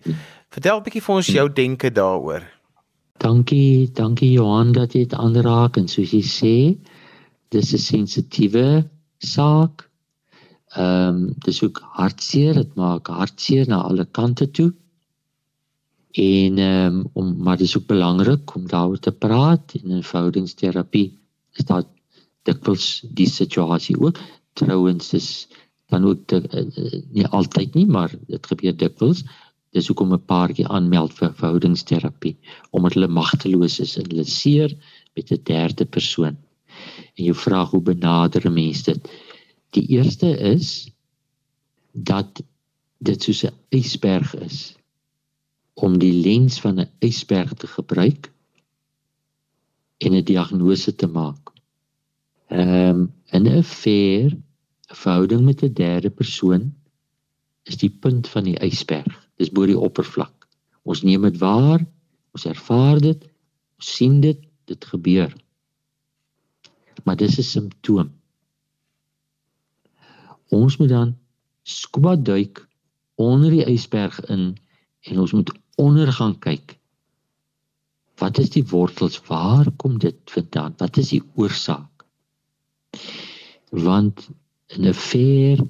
Vertel 0.50 0.78
'n 0.78 0.82
bietjie 0.82 1.02
vir 1.02 1.14
ons 1.14 1.26
jou 1.26 1.52
denke 1.52 1.90
daaroor. 1.90 2.42
Dankie, 3.18 3.90
dankie 3.92 4.32
Johan 4.32 4.72
dat 4.72 4.92
jy 4.92 5.00
dit 5.00 5.14
aanraak 5.14 5.76
en 5.76 5.88
soos 5.88 6.10
jy 6.10 6.22
sê, 6.22 6.78
dis 7.50 7.72
'n 7.72 7.78
sensitiewe 7.78 8.88
saak 9.18 9.87
Ehm 10.68 11.16
um, 11.16 11.34
dis 11.44 11.62
ook 11.62 11.80
hartseer, 11.96 12.54
dit 12.54 12.74
maak 12.74 13.06
hartseer 13.06 13.68
na 13.68 13.80
alle 13.82 14.04
kante 14.04 14.50
toe. 14.50 14.74
En 16.12 16.58
ehm 16.58 16.96
um, 16.96 17.06
om 17.12 17.36
maar 17.42 17.56
dis 17.56 17.76
ook 17.76 17.86
belangrik 17.86 18.54
om 18.54 18.66
daaroor 18.68 18.98
te 18.98 19.12
praat 19.12 19.74
in 19.82 20.02
verhoudingsterapie 20.02 21.18
is 21.52 21.64
daar 21.64 21.84
dikwels 22.42 23.04
die 23.20 23.28
situasie 23.28 23.96
ook. 24.00 24.18
Trouwens 24.52 25.12
is 25.12 25.48
dan 25.88 26.04
ook 26.04 26.26
te, 26.26 26.42
uh, 26.52 27.02
nie 27.12 27.26
altyd 27.26 27.74
nie, 27.74 27.86
maar 27.86 28.12
dit 28.26 28.46
gebeur 28.46 28.76
dikwels. 28.76 29.24
Dis 29.72 29.86
hoekom 29.88 30.12
'n 30.12 30.24
paartjie 30.24 30.68
aanmeld 30.68 31.12
vir 31.12 31.32
verhoudingsterapie 31.32 32.36
omdat 32.70 32.92
hulle 32.92 33.08
magteloos 33.08 33.80
is 33.80 33.96
en 33.96 34.10
hulle 34.10 34.24
seer 34.24 34.76
met 35.14 35.32
'n 35.32 35.40
derde 35.42 35.84
persoon. 35.84 36.36
En 37.16 37.24
jy 37.24 37.34
vra 37.34 37.64
hoe 37.64 37.80
benader 37.82 38.52
mense 38.52 38.84
dit? 38.92 39.08
Die 39.70 39.86
eerste 39.86 40.38
is 40.38 40.90
dat 41.92 42.42
dit 42.98 43.22
soos 43.22 43.44
'n 43.44 43.54
ysberg 43.68 44.34
is 44.34 44.76
om 45.74 45.98
die 45.98 46.12
lens 46.12 46.60
van 46.60 46.80
'n 46.80 46.90
ysberg 46.98 47.54
te 47.54 47.66
gebruik 47.66 48.32
en 49.98 50.14
'n 50.14 50.24
diagnose 50.24 50.94
te 50.94 51.06
maak. 51.06 51.52
Ehm 52.48 53.12
um, 53.32 53.42
'n 53.42 53.46
affair, 53.58 54.32
'n 54.32 54.44
verhouding 54.94 55.44
met 55.44 55.62
'n 55.62 55.72
derde 55.72 56.10
persoon 56.10 56.74
is 57.62 57.76
die 57.76 57.90
punt 57.90 58.28
van 58.28 58.44
die 58.44 58.58
ysberg. 58.64 59.28
Dis 59.36 59.50
bo 59.50 59.66
die 59.66 59.78
oppervlak. 59.78 60.48
Ons 60.82 61.02
neem 61.02 61.22
dit 61.22 61.38
waar, 61.38 61.86
ons 62.32 62.44
ervaar 62.44 63.00
dit, 63.00 63.24
ons 63.76 63.94
sien 63.96 64.20
dit, 64.20 64.40
dit 64.64 64.84
gebeur. 64.84 65.34
Maar 67.04 67.16
dis 67.16 67.38
'n 67.38 67.42
simptoom. 67.42 68.17
Ons 70.54 70.76
moet 70.76 70.88
dan 70.88 71.16
scuba 71.62 72.16
duik 72.16 72.68
onder 73.14 73.50
die 73.50 73.66
ysberg 73.66 74.20
in 74.32 74.56
en 75.08 75.20
ons 75.20 75.32
moet 75.32 75.52
onder 75.76 76.12
gaan 76.12 76.38
kyk. 76.38 76.78
Wat 78.18 78.38
is 78.38 78.50
die 78.50 78.64
wortels? 78.66 79.20
Waar 79.28 79.70
kom 79.76 79.98
dit 79.98 80.18
vandaan? 80.24 80.74
Wat 80.78 80.96
is 80.96 81.12
die 81.14 81.22
oorsaak? 81.34 82.06
Want 83.70 84.28
'n 84.76 84.88
affair 84.90 85.62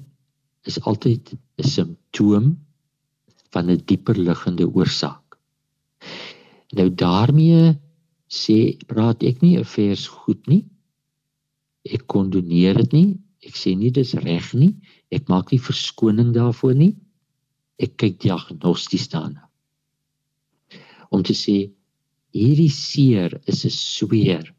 is 0.63 0.81
altyd 0.81 1.33
'n 1.33 1.67
simptoom 1.75 2.57
van 3.53 3.69
'n 3.69 3.81
dieper 3.85 4.17
liggende 4.17 4.67
oorsaak. 4.67 5.37
Nou 6.77 6.89
daarmee 6.93 7.77
sê 8.27 8.77
praat 8.87 9.23
ek 9.23 9.41
nie 9.41 9.59
affairs 9.59 10.07
goed 10.07 10.47
nie. 10.47 10.65
Ek 11.83 12.05
kondoneer 12.07 12.77
dit 12.83 12.91
nie. 12.91 13.11
Ek 13.45 13.55
sê 13.55 13.75
nie 13.77 13.91
dis 13.95 14.13
reg 14.19 14.51
nie. 14.53 14.73
Ek 15.11 15.29
maak 15.31 15.53
nie 15.53 15.61
verskoning 15.63 16.33
daarvoor 16.35 16.75
nie. 16.75 16.93
Ek 17.79 17.95
kyk 18.01 18.19
diagnosties 18.19 19.07
daarna. 19.11 19.47
Om 21.09 21.23
te 21.23 21.33
sê 21.33 21.71
hierdie 22.35 22.71
seer 22.71 23.39
is 23.47 23.65
'n 23.65 23.73
sweer. 23.73 24.53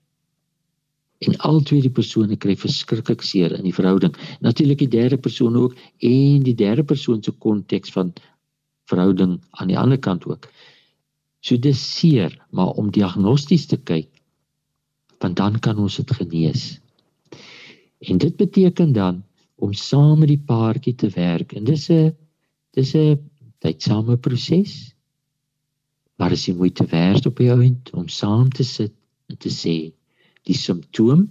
En 1.20 1.36
al 1.44 1.60
twee 1.60 1.82
die 1.82 1.92
persone 1.92 2.36
kry 2.36 2.56
verskriklik 2.56 3.22
seer 3.22 3.52
in 3.52 3.64
die 3.64 3.76
verhouding. 3.76 4.16
Natuurlik 4.40 4.78
die 4.78 4.88
derde 4.88 5.18
persoon 5.18 5.56
ook 5.56 5.76
en 6.00 6.42
die 6.42 6.54
derde 6.54 6.84
persoon 6.84 7.22
se 7.22 7.32
konteks 7.32 7.92
van 7.92 8.14
verhouding 8.88 9.40
aan 9.50 9.68
die 9.68 9.78
ander 9.78 9.98
kant 9.98 10.24
ook. 10.24 10.48
So 11.40 11.56
dis 11.56 11.80
seer, 11.98 12.46
maar 12.50 12.72
om 12.76 12.90
diagnosties 12.90 13.66
te 13.66 13.76
kyk 13.76 14.08
want 15.20 15.36
dan 15.36 15.58
kan 15.60 15.76
ons 15.78 15.96
dit 15.96 16.10
genees. 16.16 16.79
En 18.00 18.18
dit 18.18 18.36
beteken 18.36 18.92
dan 18.92 19.24
om 19.60 19.72
saam 19.72 20.18
met 20.18 20.28
die 20.28 20.40
paartjie 20.40 20.94
te 20.94 21.10
werk 21.12 21.52
en 21.52 21.64
dis 21.64 21.90
'n 21.90 22.16
dis 22.76 22.94
'n 22.94 23.30
tydsame 23.58 24.16
proses. 24.16 24.94
Maar 26.16 26.30
as 26.30 26.46
jy 26.46 26.54
moeite 26.54 26.84
werd 26.86 27.26
op 27.26 27.38
jou 27.38 27.62
end 27.64 27.90
om 27.92 28.08
saam 28.08 28.48
te 28.48 28.64
sit 28.64 28.92
en 29.28 29.36
te 29.36 29.48
sê 29.48 29.92
die 30.42 30.56
simptoom 30.56 31.28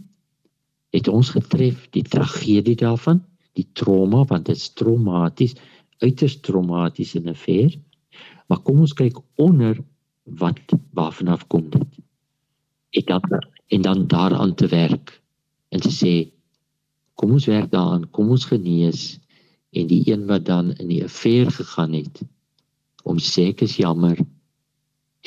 het 0.90 1.08
ons 1.08 1.30
getref, 1.30 1.90
die 1.90 2.04
tragedie 2.04 2.76
daarvan, 2.76 3.24
die 3.54 3.68
trauma 3.74 4.24
want 4.26 4.46
dit 4.46 4.56
is 4.56 4.74
traumaties, 4.74 5.56
uiters 5.98 6.40
traumaties 6.40 7.16
in 7.16 7.24
'n 7.24 7.30
affair. 7.30 7.80
Maar 8.48 8.60
kom 8.60 8.80
ons 8.80 8.94
kyk 8.94 9.18
onder 9.36 9.84
wat 10.24 10.60
waarvan 10.94 11.28
af 11.28 11.48
kom 11.48 11.70
dit. 11.70 12.00
Ek 12.90 13.08
dan 13.08 13.22
en 13.68 13.82
dan 13.82 14.08
daaraan 14.08 14.56
te 14.56 14.68
werk 14.68 15.22
en 15.70 15.80
te 15.80 15.90
sê 15.90 16.32
kom 17.20 17.36
ons 17.36 17.50
werk 17.52 17.72
daaraan, 17.74 18.08
kom 18.16 18.32
ons 18.32 18.48
genees 18.48 19.18
en 19.76 19.90
die 19.92 20.02
een 20.08 20.24
wat 20.30 20.46
dan 20.48 20.72
in 20.80 20.88
die 20.88 21.04
affair 21.04 21.52
gegaan 21.52 21.98
het 22.00 22.24
om 23.04 23.20
sê 23.24 23.50
ek 23.52 23.64
is 23.68 23.78
jammer. 23.80 24.18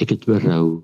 Ek 0.01 0.12
het 0.12 0.26
berou. 0.28 0.82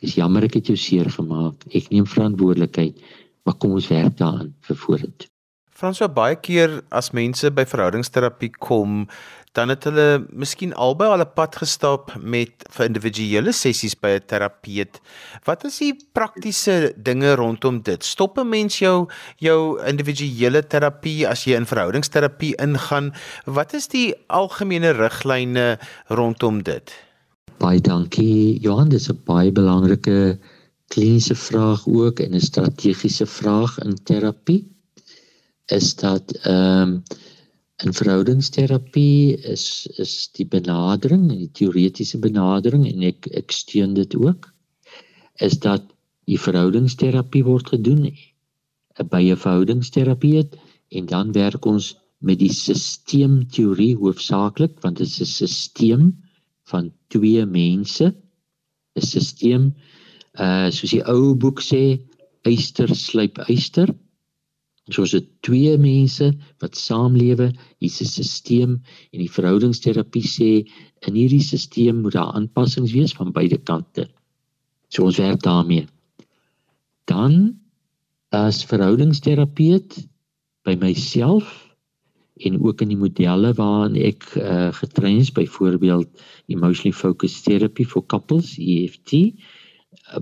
Dis 0.00 0.16
jammer 0.16 0.44
ek 0.46 0.58
het 0.60 0.70
jou 0.72 0.76
seer 0.80 1.08
gemaak. 1.12 1.64
Ek 1.72 1.88
neem 1.92 2.08
verantwoordelikheid, 2.08 3.00
maar 3.44 3.56
kom 3.60 3.76
ons 3.78 3.88
werk 3.92 4.18
daaraan 4.20 4.52
vir 4.68 4.78
vorentoe. 4.84 5.30
Franswa 5.76 6.06
baie 6.08 6.38
keer 6.40 6.78
as 6.88 7.10
mense 7.12 7.50
by 7.52 7.66
verhoudingsterapie 7.68 8.54
kom, 8.64 9.02
dan 9.56 9.68
het 9.68 9.84
hulle 9.84 10.22
miskien 10.32 10.70
albei 10.72 11.08
al 11.12 11.20
'n 11.20 11.34
pad 11.36 11.56
gestap 11.60 12.14
met 12.16 12.64
vir 12.72 12.86
individuele 12.86 13.52
sessies 13.52 13.94
by 13.94 14.16
'n 14.16 14.24
terapeut. 14.26 15.00
Wat 15.44 15.64
is 15.68 15.76
die 15.78 15.92
praktiese 16.14 16.94
dinge 16.96 17.36
rondom 17.36 17.82
dit? 17.82 18.02
Stop 18.04 18.38
'n 18.38 18.48
mens 18.48 18.78
jou 18.78 19.06
jou 19.36 19.78
individuele 19.84 20.62
terapie 20.62 21.28
as 21.28 21.44
jy 21.44 21.56
in 21.56 21.66
verhoudingsterapie 21.66 22.54
ingaan? 22.56 23.12
Wat 23.44 23.74
is 23.74 23.86
die 23.88 24.14
algemene 24.28 24.92
riglyne 24.92 25.78
rondom 26.08 26.62
dit? 26.62 26.90
Baie 27.58 27.80
dankie 27.80 28.58
Johan, 28.60 28.88
dis 28.88 29.10
'n 29.10 29.20
baie 29.26 29.52
belangrike 29.52 30.38
kliniese 30.88 31.34
vraag 31.34 31.86
ook 31.86 32.20
en 32.20 32.32
'n 32.34 32.40
strategiese 32.40 33.26
vraag 33.26 33.78
in 33.84 33.94
terapie 34.04 34.75
is 35.72 35.94
dat 35.94 36.32
ehm 36.42 36.82
um, 36.82 37.02
in 37.84 37.92
verhoudingsterapie 37.92 39.36
is 39.36 39.86
is 40.00 40.30
die 40.32 40.46
benadering, 40.48 41.28
die 41.28 41.50
teoretiese 41.52 42.18
benadering 42.18 42.86
en 42.88 43.02
ek 43.02 43.28
ek 43.36 43.52
steun 43.52 43.92
dit 43.94 44.16
ook 44.16 44.48
is 45.44 45.58
dat 45.60 45.84
die 46.24 46.38
verhoudingsterapie 46.40 47.44
word 47.44 47.68
gedoen 47.74 48.08
by 49.12 49.22
'n 49.28 49.36
verhoudingsterapeut 49.36 50.56
en 50.88 51.06
dan 51.06 51.32
werk 51.32 51.66
ons 51.66 51.96
met 52.18 52.38
die 52.38 52.52
sisteemteorie 52.52 53.94
hoofsaaklik 54.00 54.80
want 54.80 54.98
dit 54.98 55.20
is 55.20 55.42
'n 55.42 55.46
stelsel 55.46 56.12
van 56.72 56.92
twee 57.12 57.44
mense 57.46 58.06
'n 58.96 59.00
stelsel 59.10 59.72
uh 60.40 60.70
soos 60.70 60.90
die 60.90 61.04
ou 61.04 61.34
boek 61.34 61.60
sê 61.60 62.00
eyster 62.44 62.94
slyp 62.94 63.38
eyster 63.48 63.92
soos 64.94 65.10
dit 65.16 65.26
twee 65.42 65.74
mense 65.78 66.30
wat 66.62 66.78
saamlewe, 66.78 67.50
hier's 67.82 68.00
'n 68.00 68.06
stelsel 68.06 68.76
en 69.12 69.18
die 69.18 69.30
verhoudingsterapie 69.30 70.22
sê 70.22 70.50
in 71.06 71.14
hierdie 71.14 71.42
stelsel 71.42 71.94
moet 71.94 72.14
daar 72.14 72.34
aanpassings 72.38 72.92
wees 72.92 73.12
van 73.12 73.32
beide 73.32 73.58
kante. 73.58 74.08
So 74.88 75.04
ons 75.04 75.18
werk 75.18 75.42
daarmee. 75.42 75.86
Dan 77.06 77.58
as 78.30 78.64
verhoudingsterapeut 78.64 80.06
by 80.64 80.74
myself 80.78 81.66
en 82.36 82.60
ook 82.62 82.80
in 82.80 82.88
die 82.88 83.00
modelle 83.00 83.52
waarin 83.54 83.96
ek 83.96 84.26
uh, 84.36 84.72
getrein 84.72 85.18
is 85.18 85.32
byvoorbeeld 85.32 86.08
emotionally 86.46 86.92
focused 86.92 87.44
therapy 87.44 87.84
for 87.84 88.04
couples 88.06 88.58
EFT 88.58 89.32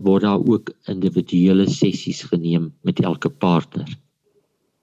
word 0.05 0.23
daar 0.23 0.41
ook 0.41 0.71
individuele 0.89 1.67
sessies 1.69 2.23
geneem 2.31 2.73
met 2.83 3.01
elke 3.01 3.29
partner 3.29 3.89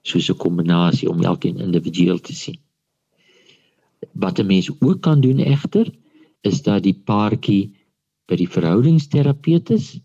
soos 0.02 0.30
'n 0.30 0.36
kombinasie 0.44 1.10
om 1.10 1.22
elkeen 1.22 1.58
individueel 1.58 2.20
te 2.20 2.34
sien. 2.34 2.58
Wat 4.12 4.38
'n 4.38 4.46
mens 4.46 4.70
ook 4.80 5.00
kan 5.00 5.20
doen 5.20 5.38
egter 5.38 5.86
is 6.40 6.62
dat 6.62 6.82
die 6.82 6.98
paartjie 7.04 7.74
by 8.26 8.36
die 8.36 8.48
verhoudingsterapeut 8.48 9.70
is 9.70 10.00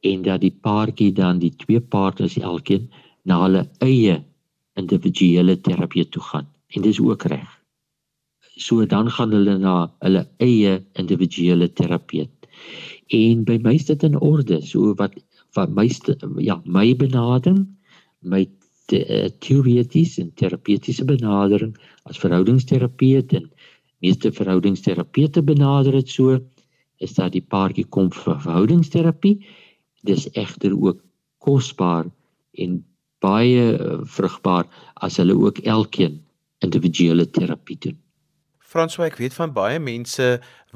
en 0.00 0.22
dat 0.22 0.40
die 0.40 0.54
paartjie 0.66 1.12
dan 1.12 1.38
die 1.38 1.54
twee 1.56 1.80
partners 1.80 2.38
elkeen 2.38 2.90
na 3.22 3.42
hulle 3.42 3.68
eie 3.78 4.24
individuele 4.78 5.60
terapeut 5.60 6.10
toe 6.10 6.22
gaan. 6.22 6.46
En 6.68 6.82
dis 6.82 7.00
ook 7.00 7.22
reg. 7.22 7.48
So 8.58 8.86
dan 8.86 9.10
gaan 9.10 9.32
hulle 9.32 9.58
na 9.58 9.92
hulle 9.98 10.26
eie 10.38 10.84
individuele 10.92 11.72
terapeut. 11.72 12.30
En 13.06 13.44
by 13.44 13.58
my 13.62 13.74
is 13.74 13.86
dit 13.86 14.02
in 14.02 14.18
orde. 14.20 14.60
So 14.66 14.94
wat 14.94 15.14
wat 15.56 15.70
my 15.72 15.88
ja, 16.44 16.60
my 16.64 16.96
benadering, 16.96 17.66
my 18.20 18.46
te, 18.90 19.00
uh, 19.04 19.28
teoreties 19.44 20.16
en 20.22 20.32
terapeutiese 20.34 21.04
benadering 21.08 21.74
as 22.08 22.20
verhoudingsterapeut 22.22 23.34
en 23.38 23.50
meeste 24.04 24.32
verhoudingsterapeute 24.32 25.42
benader 25.42 25.98
dit 26.00 26.14
so 26.14 26.38
is 26.98 27.14
dat 27.14 27.34
die 27.36 27.44
paartjie 27.44 27.86
kom 27.94 28.10
vir 28.10 28.40
verhoudingsterapie. 28.42 29.36
Dis 30.06 30.26
egter 30.34 30.74
ook 30.74 31.02
kosbaar 31.44 32.08
en 32.58 32.80
baie 33.22 33.70
uh, 33.74 34.00
vrugbaar 34.16 34.66
as 35.04 35.18
hulle 35.22 35.36
ook 35.38 35.62
elkeen 35.66 36.20
individuele 36.64 37.26
terapie 37.30 37.78
doen 37.86 37.98
Franswa, 38.68 39.06
ek 39.08 39.16
weet 39.16 39.32
van 39.32 39.52
baie 39.56 39.78
mense 39.80 40.24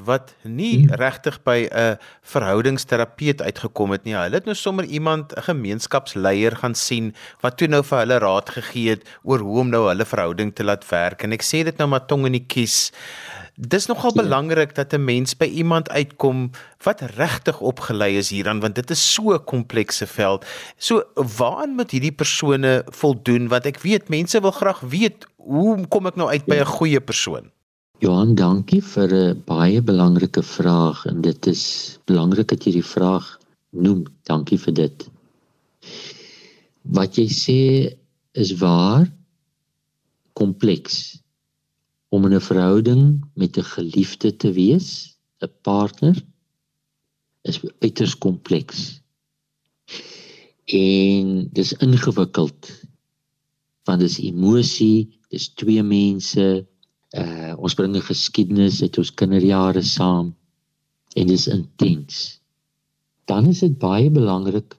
wat 0.01 0.31
nie 0.41 0.79
hmm. 0.79 0.95
regtig 0.97 1.35
by 1.45 1.69
'n 1.69 1.99
verhoudingsterapeut 2.25 3.43
uitgekom 3.45 3.93
het 3.93 4.07
nie. 4.07 4.15
Hulle 4.17 4.39
het 4.41 4.49
nou 4.49 4.55
sommer 4.57 4.85
iemand, 4.89 5.37
'n 5.37 5.45
gemeenskapsleier 5.45 6.57
gaan 6.57 6.73
sien 6.73 7.13
wat 7.45 7.57
toe 7.57 7.67
nou 7.67 7.83
vir 7.83 7.99
hulle 7.99 8.17
raad 8.17 8.49
gegee 8.49 8.89
het 8.89 9.05
oor 9.21 9.45
hoe 9.45 9.59
om 9.59 9.69
nou 9.69 9.87
hulle 9.87 10.05
verhouding 10.05 10.55
te 10.55 10.63
laat 10.63 10.89
werk. 10.89 11.21
En 11.23 11.31
ek 11.37 11.45
sê 11.45 11.63
dit 11.63 11.77
nou 11.77 11.87
maar 11.87 12.05
tong 12.09 12.25
in 12.25 12.31
die 12.31 12.47
kies. 12.47 12.91
Dis 13.55 13.85
nogal 13.85 14.11
ja. 14.15 14.23
belangrik 14.23 14.73
dat 14.73 14.93
'n 14.93 15.05
mens 15.05 15.37
by 15.37 15.45
iemand 15.45 15.89
uitkom 15.89 16.49
wat 16.81 17.01
regtig 17.01 17.61
opgelei 17.61 18.17
is 18.17 18.29
hieraan 18.29 18.59
want 18.59 18.75
dit 18.75 18.89
is 18.89 19.13
so 19.13 19.33
'n 19.33 19.45
komplekse 19.45 20.07
veld. 20.07 20.45
So 20.77 21.03
waaraan 21.13 21.77
moet 21.77 21.91
hierdie 21.91 22.15
persone 22.15 22.81
voldoen 22.89 23.47
want 23.47 23.65
ek 23.65 23.77
weet 23.85 24.09
mense 24.09 24.41
wil 24.41 24.51
graag 24.51 24.79
weet 24.79 25.27
hoe 25.37 25.87
kom 25.87 26.07
ek 26.07 26.15
nou 26.15 26.29
uit 26.29 26.45
by 26.45 26.55
'n 26.55 26.65
goeie 26.65 26.99
persoon? 26.99 27.53
Johan, 28.03 28.33
dankie 28.35 28.81
vir 28.83 29.11
'n 29.15 29.43
baie 29.47 29.79
belangrike 29.89 30.41
vraag 30.43 31.05
en 31.07 31.21
dit 31.23 31.45
is 31.47 31.63
belangrik 32.09 32.49
dat 32.51 32.65
jy 32.67 32.73
die 32.75 32.89
vraag 32.95 33.27
noem. 33.71 34.01
Dankie 34.27 34.57
vir 34.59 34.73
dit. 34.75 35.05
Wat 36.97 37.15
jy 37.15 37.27
sê 37.31 37.61
is 38.35 38.51
waar 38.59 39.07
kompleks 40.35 40.97
om 42.11 42.27
in 42.27 42.35
'n 42.35 42.47
verhouding 42.49 43.23
met 43.39 43.57
'n 43.57 43.71
geliefde 43.75 44.35
te 44.35 44.51
wees, 44.51 45.15
'n 45.39 45.53
partner 45.61 46.19
is 47.47 47.61
uiters 47.79 48.17
kompleks. 48.17 48.99
En 50.65 51.47
dis 51.53 51.71
ingewikkeld 51.79 52.67
want 53.85 53.99
dis 53.99 54.19
emosie, 54.19 55.07
dis 55.29 55.47
twee 55.55 55.83
mense 55.83 56.67
uh 57.13 57.53
ons 57.63 57.75
bring 57.77 57.95
'n 57.95 58.01
geskiedenis 58.01 58.81
uit 58.81 58.97
ons 58.97 59.13
kinderjare 59.19 59.81
saam 59.81 60.33
en 61.15 61.27
dit 61.27 61.37
is 61.37 61.47
intens. 61.47 62.39
Dan 63.25 63.47
is 63.47 63.59
dit 63.59 63.77
baie 63.79 64.09
belangrik 64.09 64.75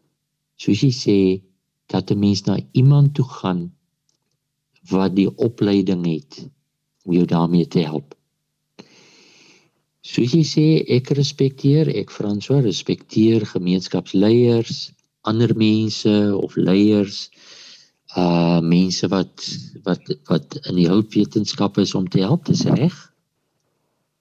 soos 0.56 0.82
jy 0.82 0.92
sê 0.92 1.18
dat 1.86 2.10
'n 2.10 2.18
mens 2.18 2.44
na 2.46 2.58
iemand 2.72 3.14
toe 3.14 3.28
gaan 3.38 3.72
wat 4.90 5.14
die 5.16 5.30
opleiding 5.36 6.04
het 6.06 6.48
om 7.04 7.12
jou 7.12 7.24
daarmee 7.24 7.66
te 7.66 7.80
help. 7.80 8.14
Soos 10.04 10.32
jy 10.32 10.44
sê 10.44 10.66
ek 10.96 11.10
respekteer, 11.16 11.88
ek 11.88 12.10
Franswa 12.10 12.60
respekteer 12.60 13.46
gemeenskapsleiers, 13.46 14.92
ander 15.22 15.54
mense 15.56 16.36
of 16.36 16.56
leiers 16.56 17.30
uh 18.16 18.60
mense 18.62 19.08
wat 19.08 19.48
wat 19.82 20.02
wat 20.30 20.56
in 20.70 20.78
die 20.78 20.88
hulpwetenskappe 20.88 21.82
is 21.82 21.94
om 21.94 22.08
te 22.08 22.22
help, 22.22 22.46
dis 22.46 22.64
reg. 22.64 22.94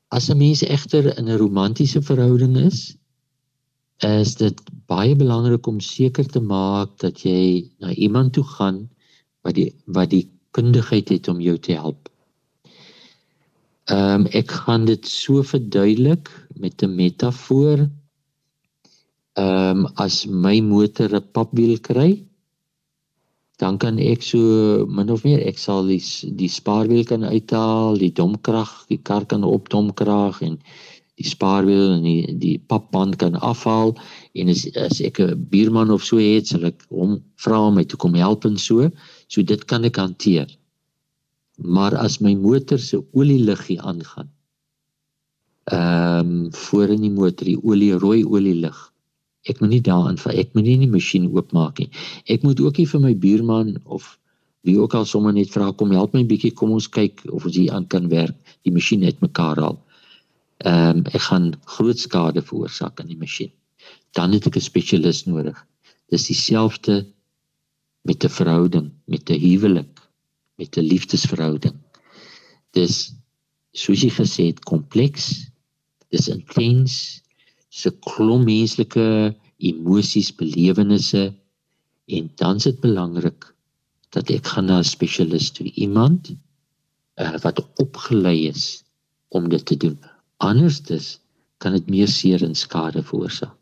As 0.09 0.29
'n 0.29 0.37
mens 0.37 0.63
egter 0.63 1.17
in 1.17 1.29
'n 1.29 1.37
romantiese 1.37 2.01
verhouding 2.01 2.57
is, 2.57 2.95
is 4.01 4.35
dit 4.35 4.61
baie 4.87 5.15
belangrik 5.15 5.67
om 5.67 5.79
seker 5.79 6.25
te 6.25 6.41
maak 6.41 6.97
dat 6.99 7.23
jy 7.23 7.69
na 7.79 7.93
iemand 7.93 8.33
toe 8.33 8.43
gaan 8.43 8.89
wat 9.43 9.55
die 9.55 9.71
wat 9.85 10.09
die 10.09 10.27
kundigheid 10.51 11.09
het 11.09 11.27
om 11.27 11.41
jou 11.41 11.57
te 11.57 11.73
help. 11.73 12.09
Ehm 13.91 14.25
um, 14.25 14.27
ek 14.31 14.51
gaan 14.65 14.85
dit 14.85 15.07
so 15.07 15.43
verduidelik 15.43 16.29
met 16.55 16.83
'n 16.83 16.95
metafoor. 16.95 17.89
Ehm 19.33 19.85
um, 19.85 19.87
as 19.95 20.25
my 20.25 20.59
motor 20.61 21.09
'n 21.15 21.31
papwiel 21.31 21.79
kry, 21.79 22.23
dan 23.63 23.77
kan 23.79 23.99
ek 23.99 24.23
so 24.25 24.39
min 24.91 25.11
of 25.13 25.23
meer 25.23 25.39
ek 25.47 25.59
sal 25.61 25.85
die 25.87 26.01
die 26.39 26.51
spaarwiel 26.51 27.05
kan 27.07 27.23
uithaal, 27.23 27.95
die 28.01 28.11
domkrag, 28.11 28.71
die 28.91 28.99
kar 29.09 29.23
kan 29.31 29.45
op 29.47 29.71
domkrag 29.71 30.41
en 30.43 30.57
die 31.21 31.27
spaarwiel 31.29 31.93
en 31.95 32.03
die 32.03 32.35
die 32.43 32.57
papband 32.71 33.19
kan 33.21 33.39
afhaal 33.51 33.93
en 34.39 34.51
as 34.51 34.65
as 34.87 34.99
ek 35.09 35.21
'n 35.23 35.47
buurman 35.53 35.93
of 35.95 36.03
so 36.03 36.19
het, 36.19 36.51
sal 36.51 36.67
ek 36.71 36.83
hom 36.91 37.21
vra 37.45 37.61
om 37.69 37.79
my 37.79 37.85
toe 37.87 37.99
kom 38.03 38.19
help 38.19 38.45
en 38.49 38.57
so. 38.57 38.89
So 39.31 39.41
dit 39.41 39.65
kan 39.71 39.85
ek 39.85 40.01
hanteer. 40.01 40.49
Maar 41.75 41.95
as 41.95 42.19
my 42.19 42.33
motor 42.35 42.79
se 42.79 42.97
olieliggie 43.13 43.79
aangaan, 43.79 44.29
ehm 45.71 46.19
um, 46.19 46.53
voor 46.67 46.89
in 46.97 47.01
die 47.07 47.15
motor 47.21 47.45
die 47.47 47.61
olie 47.63 47.93
rooi 47.95 48.25
olie 48.25 48.59
lig 48.65 48.92
Ek 49.49 49.59
moet 49.59 49.69
nie 49.69 49.81
daarin 49.83 50.17
vir 50.17 50.33
ek 50.39 50.53
moet 50.55 50.63
nie 50.63 50.77
die 50.85 50.91
masjien 50.91 51.27
oopmaak 51.27 51.79
nie. 51.79 51.89
Ek 52.31 52.43
moet 52.43 52.59
ook 52.63 52.77
nie 52.77 52.87
vir 52.87 53.01
my 53.03 53.13
buurman 53.15 53.77
of 53.85 54.17
wie 54.63 54.77
ook 54.79 54.93
al 54.95 55.05
sommer 55.05 55.33
net 55.35 55.51
vra 55.51 55.71
kom 55.75 55.91
help 55.91 56.13
my 56.13 56.21
'n 56.23 56.27
bietjie 56.27 56.53
kom 56.55 56.71
ons 56.71 56.87
kyk 56.87 57.25
of 57.29 57.45
ons 57.45 57.55
hier 57.55 57.73
aan 57.73 57.87
kan 57.87 58.07
werk. 58.09 58.35
Die 58.63 58.71
masjien 58.71 59.03
het 59.03 59.19
mekaar 59.21 59.59
al. 59.59 59.77
Ehm 60.63 60.97
um, 60.97 61.03
ek 61.11 61.21
gaan 61.27 61.53
groot 61.65 61.99
skade 61.99 62.41
veroorsaak 62.41 62.99
aan 62.99 63.11
die 63.11 63.19
masjien. 63.19 63.51
Dan 64.15 64.31
het 64.31 64.47
ek 64.47 64.55
'n 64.55 64.69
spesialis 64.69 65.25
nodig. 65.25 65.57
Dis 66.09 66.27
dieselfde 66.27 67.05
met 68.03 68.23
'n 68.23 68.29
verhouding, 68.29 68.91
met 69.05 69.29
'n 69.29 69.39
huwelik, 69.39 69.99
met 70.55 70.77
'n 70.77 70.87
liefdesverhouding. 70.87 71.75
Dis 72.71 73.13
soos 73.73 74.01
jy 74.01 74.09
gesê 74.09 74.45
het 74.47 74.63
kompleks. 74.63 75.51
Dis 76.09 76.27
intens 76.27 77.22
se 77.73 77.89
klomp 78.05 78.45
menslike 78.45 79.05
emosies, 79.57 80.29
belewennisse 80.37 81.23
en 82.13 82.29
dan 82.41 82.59
is 82.61 82.67
dit 82.69 82.79
belangrik 82.83 83.49
dat 84.13 84.29
ek 84.29 84.51
gaan 84.53 84.69
na 84.69 84.77
'n 84.79 84.85
spesialis 84.85 85.49
toe, 85.55 85.71
iemand 85.85 86.29
uh, 87.17 87.37
wat 87.45 87.63
opgelei 87.81 88.47
is 88.47 88.83
om 89.33 89.49
dit 89.49 89.65
te 89.65 89.77
doen. 89.77 89.97
Anderstes 90.37 91.19
kan 91.57 91.73
dit 91.73 91.89
meer 91.89 92.07
seer 92.07 92.43
en 92.43 92.55
skade 92.55 93.01
veroorsaak. 93.03 93.57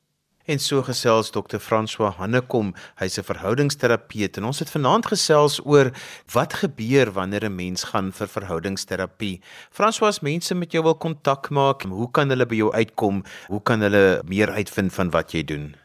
En 0.52 0.60
so 0.60 0.82
gesels 0.84 1.30
Dr. 1.32 1.62
François 1.64 2.12
Hannekom, 2.20 2.74
hy's 3.00 3.16
'n 3.18 3.24
verhoudingsterapeut 3.24 4.38
en 4.38 4.44
ons 4.50 4.60
het 4.60 4.70
vanaand 4.70 5.06
gesels 5.08 5.62
oor 5.64 5.94
wat 6.34 6.54
gebeur 6.54 7.12
wanneer 7.16 7.46
'n 7.48 7.56
mens 7.56 7.84
gaan 7.84 8.12
vir 8.12 8.28
verhoudingsterapie. 8.28 9.40
François, 9.72 10.10
as 10.10 10.20
mense 10.20 10.56
met 10.56 10.72
jou 10.72 10.84
wil 10.84 10.96
kontak 10.96 11.50
maak, 11.50 11.84
hoe 11.84 12.12
kan 12.12 12.30
hulle 12.30 12.46
by 12.46 12.56
jou 12.56 12.72
uitkom? 12.74 13.24
Hoe 13.48 13.62
kan 13.64 13.80
hulle 13.80 14.22
meer 14.28 14.52
uitvind 14.52 14.94
van 14.94 15.10
wat 15.10 15.32
jy 15.32 15.44
doen? 15.44 15.76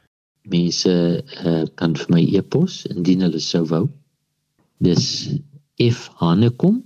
Mense 0.42 1.22
uh, 1.44 1.64
kan 1.74 1.94
vir 1.94 2.06
my 2.08 2.22
e-pos 2.34 2.86
indien 2.86 3.20
hulle 3.20 3.40
sou 3.40 3.64
wou. 3.64 3.88
Dis 4.78 5.30
F 5.78 6.10
Hannekom. 6.18 6.82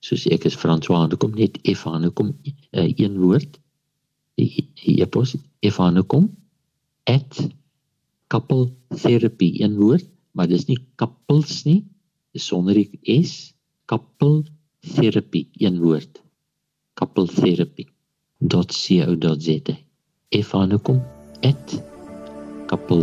Soos 0.00 0.26
ek 0.26 0.44
is 0.44 0.56
François 0.56 0.98
Hannekom, 0.98 1.32
net 1.34 1.56
F 1.64 1.84
Hannekom, 1.84 2.36
uh, 2.44 2.92
een 2.96 3.16
woord. 3.16 3.58
Die 4.36 4.68
e-pos 5.00 5.36
F 5.64 5.76
Hannekom 5.76 6.41
couple 8.26 8.72
therapy 8.88 9.62
een 9.62 9.76
woord 9.76 10.06
maar 10.32 10.48
dis 10.48 10.64
nie 10.68 10.78
couples 10.96 11.64
nie 11.68 11.84
dis 12.32 12.46
sonder 12.48 12.74
die 12.74 13.20
s 13.24 13.52
couple 13.86 14.42
therapy 14.82 15.48
een 15.52 15.80
woord. 15.80 16.22
Couple 16.94 17.26
therapy.co.za 17.26 17.96
efanokom 20.28 21.02
@couple 22.66 23.02